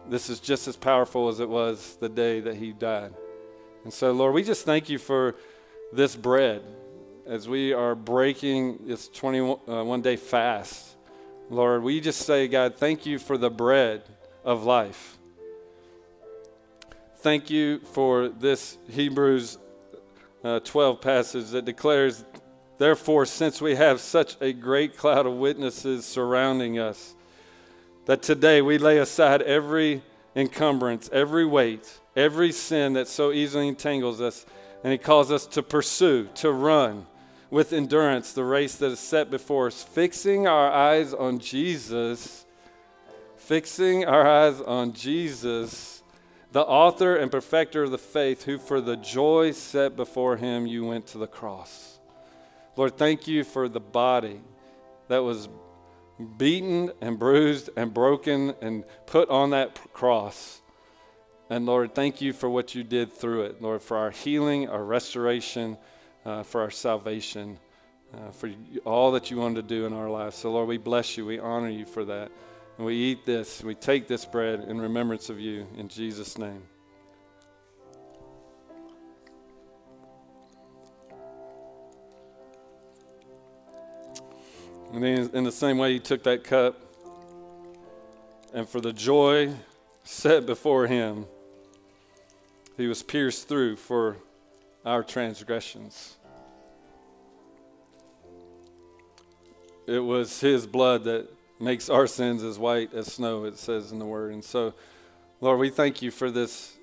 [0.10, 3.14] this is just as powerful as it was the day that He died.
[3.84, 5.36] And so, Lord, we just thank you for
[5.94, 6.64] this bread
[7.30, 10.96] as we are breaking this 21 uh, day fast.
[11.52, 14.02] Lord, we just say, God, thank you for the bread
[14.44, 15.20] of life.
[17.18, 19.60] Thank you for this Hebrews
[20.44, 22.26] uh, 12 passage that declares,
[22.80, 27.14] Therefore, since we have such a great cloud of witnesses surrounding us,
[28.06, 30.02] that today we lay aside every
[30.36, 34.48] encumbrance, every weight, every sin that so easily entangles us,
[34.84, 37.06] and He calls us to pursue, to run
[37.50, 42.46] with endurance the race that is set before us, fixing our eyes on Jesus
[43.50, 46.04] fixing our eyes on Jesus,
[46.52, 50.86] the author and perfecter of the faith, who for the joy set before him, you
[50.86, 51.98] went to the cross.
[52.76, 54.40] Lord, thank you for the body
[55.08, 55.50] that was
[56.38, 60.62] beaten and bruised and broken and put on that cross.
[61.50, 64.84] And Lord, thank you for what you did through it, Lord, for our healing, our
[64.84, 65.76] restoration,
[66.26, 67.58] uh, for our salvation,
[68.14, 68.52] uh, for
[68.86, 70.36] all that you wanted to do in our lives.
[70.36, 71.26] So, Lord, we bless you.
[71.26, 72.32] We honor you for that.
[72.78, 76.64] And we eat this, we take this bread in remembrance of you in Jesus' name.
[84.94, 86.82] And then, in the same way, he took that cup,
[88.54, 89.54] and for the joy
[90.04, 91.26] set before him,
[92.76, 94.18] he was pierced through for
[94.86, 96.18] our transgressions.
[99.90, 101.28] it was His blood that
[101.60, 104.34] makes our sins as white as snow, it says in the Word.
[104.34, 104.74] And so,
[105.42, 106.78] Lord, we thank you for this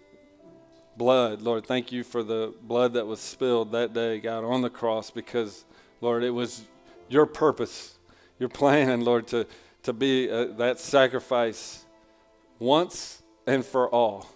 [0.96, 1.40] blood.
[1.40, 5.10] Lord, thank you for the blood that was spilled that day, God, on the cross,
[5.10, 5.64] because,
[6.00, 6.64] Lord, it was
[7.08, 7.96] your purpose,
[8.40, 9.46] your plan, Lord, to,
[9.84, 11.84] to be uh, that sacrifice
[12.58, 14.26] once and for all.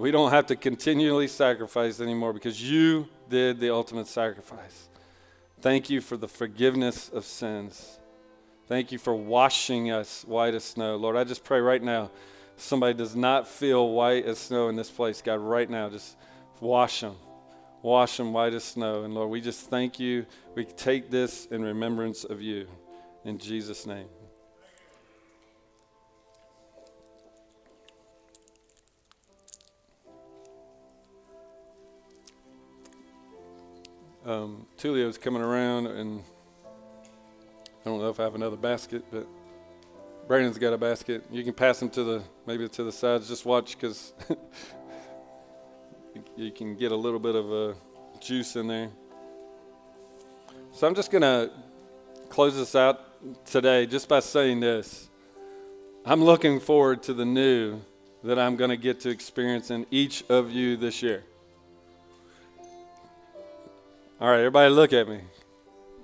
[0.00, 4.88] We don't have to continually sacrifice anymore because you did the ultimate sacrifice.
[5.60, 7.98] Thank you for the forgiveness of sins.
[8.66, 10.96] Thank you for washing us white as snow.
[10.96, 12.10] Lord, I just pray right now
[12.56, 16.16] somebody does not feel white as snow in this place, God, right now, just
[16.60, 17.16] wash them.
[17.82, 19.04] Wash them white as snow.
[19.04, 20.24] And Lord, we just thank you.
[20.54, 22.68] We take this in remembrance of you.
[23.26, 24.08] In Jesus' name.
[34.24, 36.22] Um, Tulio's coming around, and
[36.64, 39.26] I don't know if I have another basket, but
[40.28, 41.24] Brandon's got a basket.
[41.30, 43.28] You can pass them to the maybe to the sides.
[43.28, 44.12] Just watch because
[46.36, 47.74] you can get a little bit of a uh,
[48.20, 48.90] juice in there.
[50.72, 51.50] So I'm just gonna
[52.28, 55.08] close this out today just by saying this.
[56.04, 57.80] I'm looking forward to the new
[58.22, 61.24] that I'm going to get to experience in each of you this year.
[64.20, 65.18] All right, everybody look at me.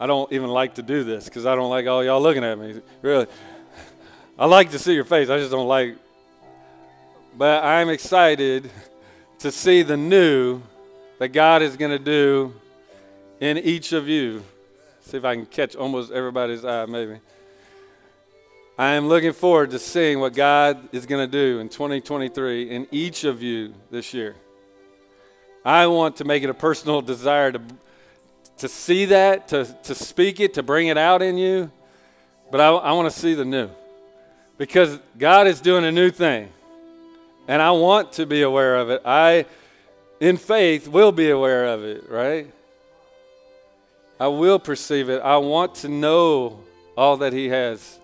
[0.00, 2.58] I don't even like to do this because I don't like all y'all looking at
[2.58, 2.80] me.
[3.02, 3.26] Really.
[4.38, 5.28] I like to see your face.
[5.28, 5.96] I just don't like.
[7.36, 8.70] But I'm excited
[9.40, 10.62] to see the new
[11.18, 12.54] that God is going to do
[13.38, 14.42] in each of you.
[15.02, 17.20] See if I can catch almost everybody's eye, maybe.
[18.78, 22.86] I am looking forward to seeing what God is going to do in 2023 in
[22.90, 24.36] each of you this year.
[25.62, 27.60] I want to make it a personal desire to
[28.58, 31.70] to see that, to, to speak it, to bring it out in you.
[32.50, 33.70] But I, I want to see the new
[34.58, 36.48] because God is doing a new thing.
[37.48, 39.02] And I want to be aware of it.
[39.04, 39.46] I,
[40.20, 42.52] in faith, will be aware of it, right?
[44.18, 45.20] I will perceive it.
[45.22, 46.60] I want to know
[46.96, 48.00] all that He has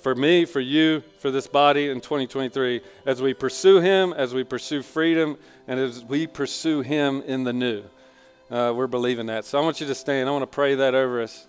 [0.00, 4.44] for me, for you, for this body in 2023 as we pursue Him, as we
[4.44, 5.36] pursue freedom,
[5.66, 7.82] and as we pursue Him in the new.
[8.50, 9.44] Uh, we're believing that.
[9.44, 10.28] So I want you to stand.
[10.28, 11.46] I want to pray that over us.